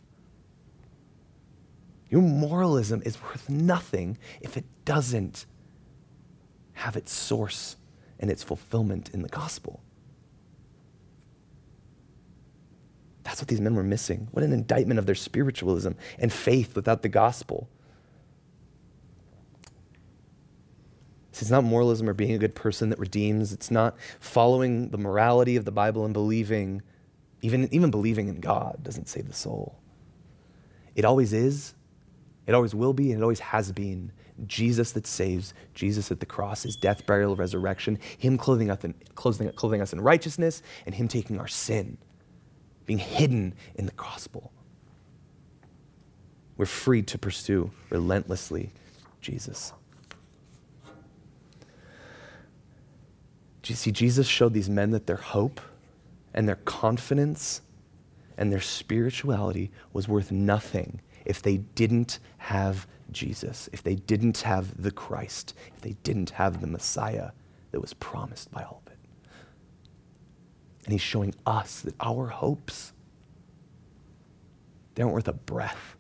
Your 2.10 2.24
moralism 2.24 3.04
is 3.06 3.22
worth 3.22 3.50
nothing 3.52 4.18
if 4.42 4.58
it 4.58 4.66
doesn't 4.84 5.46
have 6.74 6.96
its 6.96 7.12
source 7.12 7.76
and 8.20 8.32
its 8.32 8.42
fulfillment 8.42 9.12
in 9.14 9.22
the 9.22 9.30
gospel. 9.30 9.82
That's 13.26 13.42
what 13.42 13.50
these 13.50 13.60
men 13.60 13.76
were 13.76 13.84
missing. 13.84 14.30
What 14.32 14.46
an 14.46 14.54
indictment 14.54 15.00
of 15.00 15.08
their 15.08 15.16
spiritualism 15.16 15.92
and 16.20 16.32
faith 16.32 16.76
without 16.76 17.02
the 17.02 17.10
gospel. 17.10 17.68
It's 21.32 21.50
not 21.50 21.64
moralism 21.64 22.08
or 22.08 22.14
being 22.14 22.32
a 22.32 22.38
good 22.38 22.56
person 22.56 22.90
that 22.90 23.00
redeems. 23.00 23.52
It's 23.52 23.70
not 23.70 23.98
following 24.20 24.90
the 24.90 24.98
morality 24.98 25.58
of 25.58 25.66
the 25.66 25.72
Bible 25.72 26.06
and 26.06 26.14
believing, 26.14 26.82
even, 27.42 27.68
even 27.74 27.92
believing 27.92 28.30
in 28.30 28.40
God 28.40 28.80
doesn't 28.84 29.10
save 29.10 29.28
the 29.28 29.34
soul. 29.34 29.78
It 30.96 31.04
always 31.04 31.34
is, 31.34 31.76
it 32.48 32.54
always 32.54 32.74
will 32.74 32.94
be, 32.94 33.12
and 33.12 33.20
it 33.20 33.24
always 33.24 33.42
has 33.42 33.72
been. 33.72 34.12
Jesus 34.48 34.92
that 34.94 35.08
saves, 35.08 35.54
Jesus 35.74 36.12
at 36.12 36.20
the 36.20 36.26
cross, 36.26 36.64
his 36.64 36.76
death, 36.76 37.06
burial, 37.06 37.36
resurrection, 37.36 38.00
him 38.18 38.38
clothing 38.38 38.70
in, 38.70 38.94
clothing, 39.16 39.52
clothing 39.54 39.82
us 39.82 39.94
in 39.94 40.02
righteousness, 40.02 40.62
and 40.86 40.96
him 40.96 41.08
taking 41.08 41.40
our 41.40 41.48
sin, 41.48 41.98
being 42.86 43.00
hidden 43.00 43.54
in 43.76 43.86
the 43.86 43.92
gospel. 43.94 44.52
We're 46.58 46.66
free 46.66 47.02
to 47.04 47.18
pursue 47.18 47.72
relentlessly 47.90 48.72
Jesus. 49.22 49.74
Do 53.62 53.74
you 53.74 53.76
see, 53.76 53.92
Jesus 53.92 54.28
showed 54.28 54.54
these 54.54 54.70
men 54.70 54.92
that 54.92 55.08
their 55.08 55.16
hope 55.16 55.60
and 56.34 56.48
their 56.48 56.58
confidence 56.58 57.62
and 58.38 58.52
their 58.52 58.62
spirituality 58.62 59.72
was 59.92 60.08
worth 60.08 60.32
nothing 60.32 61.02
if 61.26 61.42
they 61.42 61.58
didn't 61.58 62.20
have 62.38 62.88
Jesus, 63.12 63.70
if 63.74 63.82
they 63.82 63.96
didn't 63.96 64.40
have 64.42 64.82
the 64.82 64.92
Christ, 64.92 65.56
if 65.76 65.82
they 65.82 65.96
didn't 66.04 66.32
have 66.32 66.62
the 66.62 66.68
Messiah 66.68 67.32
that 67.72 67.80
was 67.80 67.94
promised 67.96 68.52
by 68.52 68.64
all. 68.64 68.84
And 70.86 70.92
he's 70.94 71.02
showing 71.02 71.34
us 71.46 71.82
that 71.82 71.96
our 72.00 72.28
hopes, 72.28 72.94
they 74.94 75.04
aren't 75.04 75.14
worth 75.14 75.28
a 75.28 75.34
breath 75.34 75.96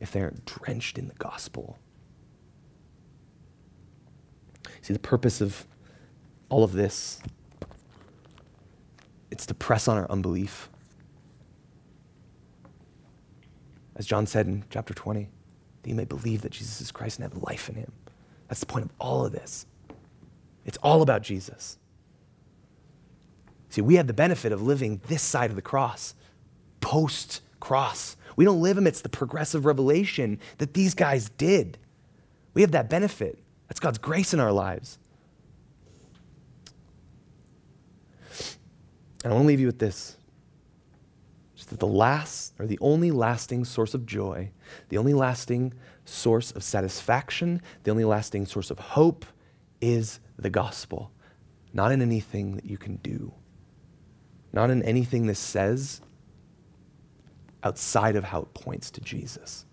if 0.00 0.10
they 0.10 0.22
aren't 0.22 0.44
drenched 0.44 0.98
in 0.98 1.08
the 1.08 1.14
gospel. 1.14 1.78
See, 4.80 4.92
the 4.92 4.98
purpose 4.98 5.40
of 5.40 5.66
all 6.48 6.64
of 6.64 6.72
this, 6.72 7.20
it's 9.30 9.46
to 9.46 9.54
press 9.54 9.86
on 9.88 9.98
our 9.98 10.10
unbelief. 10.10 10.70
As 13.96 14.06
John 14.06 14.26
said 14.26 14.46
in 14.46 14.64
chapter 14.70 14.94
20, 14.94 15.28
that 15.82 15.88
you 15.88 15.94
may 15.94 16.04
believe 16.04 16.42
that 16.42 16.52
Jesus 16.52 16.80
is 16.80 16.90
Christ 16.90 17.18
and 17.18 17.30
have 17.30 17.42
life 17.42 17.68
in 17.68 17.74
him. 17.74 17.92
That's 18.48 18.60
the 18.60 18.66
point 18.66 18.84
of 18.84 18.92
all 18.98 19.26
of 19.26 19.32
this. 19.32 19.66
It's 20.64 20.78
all 20.78 21.02
about 21.02 21.22
Jesus. 21.22 21.78
See, 23.68 23.80
we 23.80 23.96
have 23.96 24.06
the 24.06 24.12
benefit 24.12 24.52
of 24.52 24.62
living 24.62 25.00
this 25.08 25.22
side 25.22 25.50
of 25.50 25.56
the 25.56 25.62
cross, 25.62 26.14
post 26.80 27.42
cross. 27.60 28.16
We 28.36 28.44
don't 28.44 28.60
live 28.60 28.78
amidst 28.78 29.02
the 29.02 29.08
progressive 29.08 29.64
revelation 29.64 30.38
that 30.58 30.74
these 30.74 30.94
guys 30.94 31.30
did. 31.30 31.78
We 32.54 32.62
have 32.62 32.72
that 32.72 32.88
benefit. 32.88 33.38
That's 33.68 33.80
God's 33.80 33.98
grace 33.98 34.32
in 34.32 34.40
our 34.40 34.52
lives. 34.52 34.98
And 39.24 39.32
I 39.32 39.36
want 39.36 39.44
to 39.44 39.48
leave 39.48 39.60
you 39.60 39.66
with 39.66 39.78
this. 39.78 40.16
Just 41.56 41.70
that 41.70 41.80
the 41.80 41.86
last, 41.86 42.52
or 42.58 42.66
the 42.66 42.78
only 42.80 43.10
lasting 43.10 43.64
source 43.64 43.94
of 43.94 44.06
joy, 44.06 44.50
the 44.88 44.98
only 44.98 45.14
lasting 45.14 45.74
source 46.04 46.52
of 46.52 46.62
satisfaction, 46.62 47.60
the 47.82 47.90
only 47.90 48.04
lasting 48.04 48.46
source 48.46 48.70
of 48.70 48.78
hope 48.78 49.24
is 49.80 50.20
the 50.38 50.50
gospel. 50.50 51.10
Not 51.72 51.92
in 51.92 52.02
anything 52.02 52.54
that 52.56 52.66
you 52.66 52.78
can 52.78 52.96
do, 52.96 53.34
not 54.56 54.70
in 54.70 54.82
anything 54.82 55.26
this 55.26 55.38
says 55.38 56.00
outside 57.62 58.16
of 58.16 58.24
how 58.24 58.40
it 58.40 58.54
points 58.54 58.90
to 58.90 59.00
Jesus. 59.02 59.66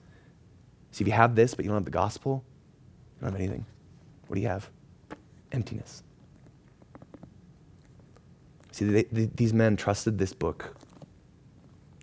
See, 0.92 1.04
if 1.04 1.08
you 1.08 1.14
have 1.14 1.36
this, 1.36 1.56
but 1.56 1.64
you 1.64 1.70
don't 1.70 1.78
have 1.78 1.86
the 1.86 1.92
gospel, 1.92 2.44
you 3.16 3.22
don't 3.22 3.32
have 3.32 3.40
anything. 3.40 3.66
What 4.28 4.36
do 4.36 4.42
you 4.42 4.48
have? 4.50 4.70
Emptiness. 5.54 6.04
See, 8.72 8.86
they, 8.86 9.04
they, 9.04 9.26
these 9.34 9.54
men 9.54 9.78
trusted 9.78 10.18
this 10.18 10.34
book. 10.34 10.76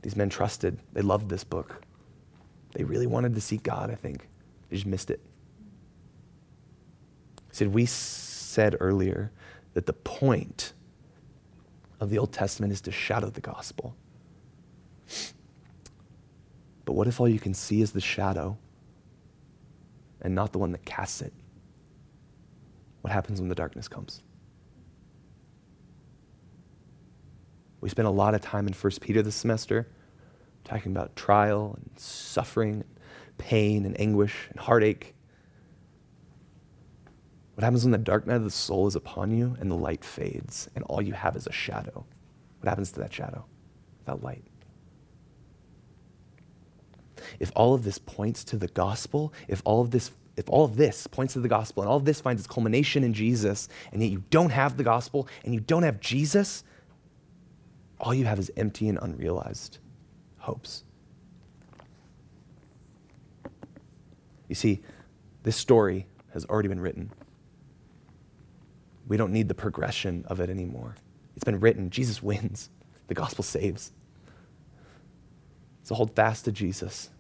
These 0.03 0.17
men 0.17 0.31
trusted, 0.31 0.79
they 0.95 1.03
loved 1.03 1.29
this 1.29 1.45
book. 1.45 1.83
They 2.73 2.85
really 2.85 3.07
wanted 3.07 3.35
to 3.35 3.41
seek 3.43 3.63
God, 3.63 3.91
I 3.91 3.95
think. 3.95 4.27
They 4.71 4.77
just 4.77 4.87
missed 4.87 5.11
it. 5.11 5.21
See, 7.53 7.67
we 7.67 7.85
said 7.85 8.77
earlier 8.81 9.33
that 9.75 9.85
the 9.85 9.93
point 9.93 10.73
of 12.01 12.11
the 12.11 12.19
Old 12.19 12.33
Testament 12.33 12.73
is 12.73 12.81
to 12.83 12.91
shadow 12.91 13.31
the 13.31 13.41
gospel. 13.41 13.95
But 16.85 16.95
what 16.95 17.07
if 17.07 17.21
all 17.21 17.29
you 17.29 17.39
can 17.39 17.55
see 17.55 17.83
is 17.83 17.93
the 17.93 18.01
shadow 18.01 18.59
and 20.21 20.35
not 20.35 20.53
the 20.53 20.59
one 20.59 20.73
that 20.73 20.85
casts 20.85 21.23
it? 21.23 21.33
What 23.03 23.13
happens 23.13 23.41
when 23.41 23.49
the 23.49 23.55
darkness 23.55 23.87
comes? 23.87 24.23
We 27.81 27.89
spent 27.89 28.09
a 28.09 28.11
lot 28.11 28.35
of 28.35 28.41
time 28.41 28.67
in 28.67 28.75
1 28.75 28.93
Peter 29.01 29.23
this 29.23 29.37
semester 29.37 29.89
talking 30.65 30.93
about 30.93 31.17
trial 31.17 31.79
and 31.79 31.99
suffering, 31.99 32.75
and 32.75 32.85
pain 33.39 33.87
and 33.87 33.99
anguish 33.99 34.49
and 34.51 34.61
heartache. 34.61 35.15
What 37.61 37.65
happens 37.65 37.85
when 37.85 37.93
the 37.93 37.99
dark 37.99 38.27
night 38.27 38.37
of 38.37 38.45
the 38.45 38.51
soul 38.51 38.87
is 38.87 38.97
upon 38.97 39.37
you 39.37 39.55
and 39.61 39.71
the 39.71 39.75
light 39.75 40.03
fades 40.03 40.71
and 40.75 40.83
all 40.85 41.03
you 41.03 41.13
have 41.13 41.37
is 41.37 41.47
a 41.47 41.53
shadow? 41.53 42.07
What 42.59 42.71
happens 42.71 42.91
to 42.93 43.01
that 43.01 43.13
shadow 43.13 43.45
without 43.99 44.25
light? 44.25 44.43
If 47.39 47.53
all 47.55 47.75
of 47.75 47.85
this 47.85 47.99
points 47.99 48.45
to 48.45 48.57
the 48.57 48.69
gospel, 48.69 49.35
if 49.47 49.61
all 49.67 49.83
of 49.83 49.91
this 49.91 50.11
if 50.39 50.49
all 50.49 50.65
of 50.65 50.79
this 50.79 51.07
points 51.07 51.35
to 51.35 51.41
the 51.41 51.49
gospel 51.49 51.83
and 51.83 51.91
all 51.91 51.99
of 51.99 52.07
this 52.07 52.19
finds 52.19 52.41
its 52.41 52.51
culmination 52.51 53.05
in 53.05 53.13
Jesus, 53.13 53.69
and 53.93 54.01
yet 54.01 54.11
you 54.11 54.25
don't 54.31 54.49
have 54.49 54.79
the 54.79 54.83
gospel 54.83 55.29
and 55.45 55.53
you 55.53 55.61
don't 55.61 55.83
have 55.83 56.01
Jesus, 56.01 56.65
all 58.01 58.15
you 58.15 58.25
have 58.25 58.39
is 58.39 58.51
empty 58.57 58.89
and 58.89 58.99
unrealized 59.03 59.81
hopes. 60.39 60.85
You 64.49 64.55
see, 64.55 64.81
this 65.43 65.57
story 65.57 66.07
has 66.33 66.47
already 66.47 66.69
been 66.71 66.81
written. 66.81 67.13
We 69.11 69.17
don't 69.17 69.33
need 69.33 69.49
the 69.49 69.55
progression 69.55 70.25
of 70.29 70.39
it 70.39 70.49
anymore. 70.49 70.95
It's 71.35 71.43
been 71.43 71.59
written. 71.59 71.91
Jesus 71.91 72.23
wins, 72.23 72.71
the 73.09 73.15
gospel 73.15 73.43
saves. 73.43 73.91
So 75.83 75.97
hold 75.97 76.15
fast 76.15 76.45
to 76.45 76.53
Jesus. 76.53 77.11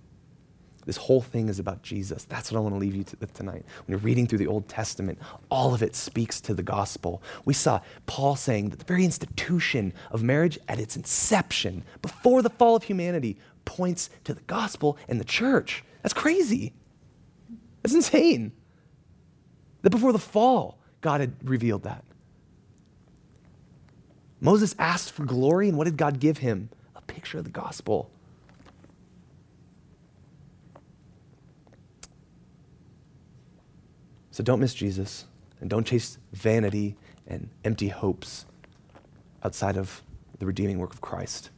This 0.86 0.96
whole 0.96 1.20
thing 1.20 1.48
is 1.48 1.58
about 1.58 1.82
Jesus. 1.82 2.22
That's 2.26 2.52
what 2.52 2.58
I 2.58 2.60
want 2.60 2.76
to 2.76 2.78
leave 2.78 2.94
you 2.94 3.04
with 3.18 3.34
tonight. 3.34 3.64
When 3.84 3.88
you're 3.88 3.98
reading 3.98 4.28
through 4.28 4.38
the 4.38 4.46
Old 4.46 4.68
Testament, 4.68 5.18
all 5.50 5.74
of 5.74 5.82
it 5.82 5.96
speaks 5.96 6.40
to 6.42 6.54
the 6.54 6.62
gospel. 6.62 7.24
We 7.44 7.54
saw 7.54 7.80
Paul 8.06 8.36
saying 8.36 8.68
that 8.68 8.78
the 8.78 8.84
very 8.84 9.04
institution 9.04 9.92
of 10.12 10.22
marriage 10.22 10.60
at 10.68 10.78
its 10.78 10.94
inception, 10.94 11.82
before 12.02 12.40
the 12.40 12.50
fall 12.50 12.76
of 12.76 12.84
humanity, 12.84 13.36
points 13.64 14.10
to 14.22 14.32
the 14.32 14.42
gospel 14.42 14.96
and 15.08 15.18
the 15.18 15.24
church. 15.24 15.82
That's 16.02 16.14
crazy. 16.14 16.72
That's 17.82 17.96
insane. 17.96 18.52
That 19.82 19.90
before 19.90 20.12
the 20.12 20.20
fall, 20.20 20.79
God 21.00 21.20
had 21.20 21.34
revealed 21.42 21.82
that. 21.84 22.04
Moses 24.40 24.74
asked 24.78 25.12
for 25.12 25.24
glory, 25.24 25.68
and 25.68 25.76
what 25.76 25.84
did 25.84 25.96
God 25.96 26.18
give 26.18 26.38
him? 26.38 26.70
A 26.96 27.00
picture 27.02 27.38
of 27.38 27.44
the 27.44 27.50
gospel. 27.50 28.10
So 34.30 34.42
don't 34.42 34.60
miss 34.60 34.72
Jesus 34.72 35.26
and 35.60 35.68
don't 35.68 35.86
chase 35.86 36.18
vanity 36.32 36.96
and 37.26 37.50
empty 37.64 37.88
hopes 37.88 38.46
outside 39.44 39.76
of 39.76 40.02
the 40.38 40.46
redeeming 40.46 40.78
work 40.78 40.94
of 40.94 41.00
Christ. 41.00 41.50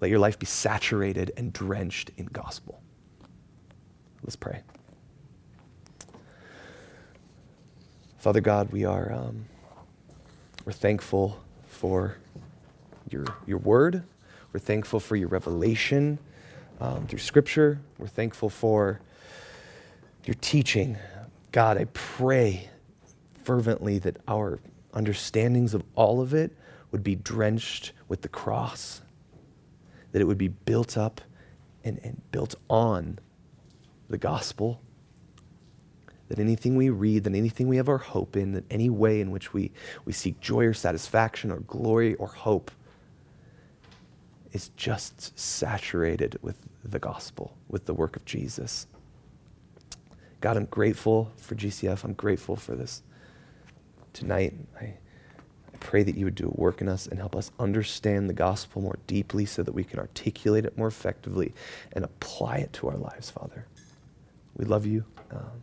Let 0.00 0.10
your 0.10 0.20
life 0.20 0.38
be 0.38 0.46
saturated 0.46 1.32
and 1.36 1.52
drenched 1.52 2.10
in 2.16 2.26
gospel. 2.26 2.80
Let's 4.22 4.36
pray. 4.36 4.62
Father 8.24 8.40
God, 8.40 8.72
we 8.72 8.86
are 8.86 9.12
um, 9.12 9.44
we're 10.64 10.72
thankful 10.72 11.44
for 11.66 12.16
your 13.10 13.26
your 13.44 13.58
word. 13.58 14.02
We're 14.50 14.60
thankful 14.60 14.98
for 14.98 15.14
your 15.14 15.28
revelation 15.28 16.18
um, 16.80 17.06
through 17.06 17.18
Scripture. 17.18 17.80
We're 17.98 18.06
thankful 18.06 18.48
for 18.48 19.02
your 20.24 20.36
teaching. 20.40 20.96
God, 21.52 21.76
I 21.76 21.84
pray 21.92 22.70
fervently 23.42 23.98
that 23.98 24.16
our 24.26 24.58
understandings 24.94 25.74
of 25.74 25.84
all 25.94 26.22
of 26.22 26.32
it 26.32 26.56
would 26.92 27.04
be 27.04 27.16
drenched 27.16 27.92
with 28.08 28.22
the 28.22 28.30
cross, 28.30 29.02
that 30.12 30.22
it 30.22 30.24
would 30.24 30.38
be 30.38 30.48
built 30.48 30.96
up 30.96 31.20
and, 31.84 32.00
and 32.02 32.22
built 32.32 32.54
on 32.70 33.18
the 34.08 34.16
gospel. 34.16 34.80
That 36.34 36.42
anything 36.42 36.74
we 36.74 36.90
read, 36.90 37.22
that 37.24 37.34
anything 37.36 37.68
we 37.68 37.76
have 37.76 37.88
our 37.88 37.98
hope 37.98 38.36
in, 38.36 38.52
that 38.52 38.64
any 38.68 38.90
way 38.90 39.20
in 39.20 39.30
which 39.30 39.52
we, 39.52 39.70
we 40.04 40.12
seek 40.12 40.40
joy 40.40 40.64
or 40.64 40.74
satisfaction 40.74 41.52
or 41.52 41.60
glory 41.60 42.16
or 42.16 42.26
hope 42.26 42.72
is 44.50 44.70
just 44.70 45.38
saturated 45.38 46.36
with 46.42 46.56
the 46.82 46.98
gospel, 46.98 47.56
with 47.68 47.86
the 47.86 47.94
work 47.94 48.16
of 48.16 48.24
Jesus. 48.24 48.88
God, 50.40 50.56
I'm 50.56 50.64
grateful 50.64 51.30
for 51.36 51.54
GCF. 51.54 52.02
I'm 52.02 52.14
grateful 52.14 52.56
for 52.56 52.74
this 52.74 53.04
tonight. 54.12 54.54
I, 54.80 54.84
I 54.84 55.76
pray 55.78 56.02
that 56.02 56.16
you 56.16 56.24
would 56.24 56.34
do 56.34 56.46
a 56.46 56.60
work 56.60 56.80
in 56.80 56.88
us 56.88 57.06
and 57.06 57.20
help 57.20 57.36
us 57.36 57.52
understand 57.60 58.28
the 58.28 58.34
gospel 58.34 58.82
more 58.82 58.98
deeply 59.06 59.46
so 59.46 59.62
that 59.62 59.72
we 59.72 59.84
can 59.84 60.00
articulate 60.00 60.64
it 60.64 60.76
more 60.76 60.88
effectively 60.88 61.54
and 61.92 62.04
apply 62.04 62.56
it 62.56 62.72
to 62.72 62.88
our 62.88 62.96
lives, 62.96 63.30
Father. 63.30 63.66
We 64.56 64.64
love 64.64 64.84
you. 64.84 65.04
Um, 65.30 65.62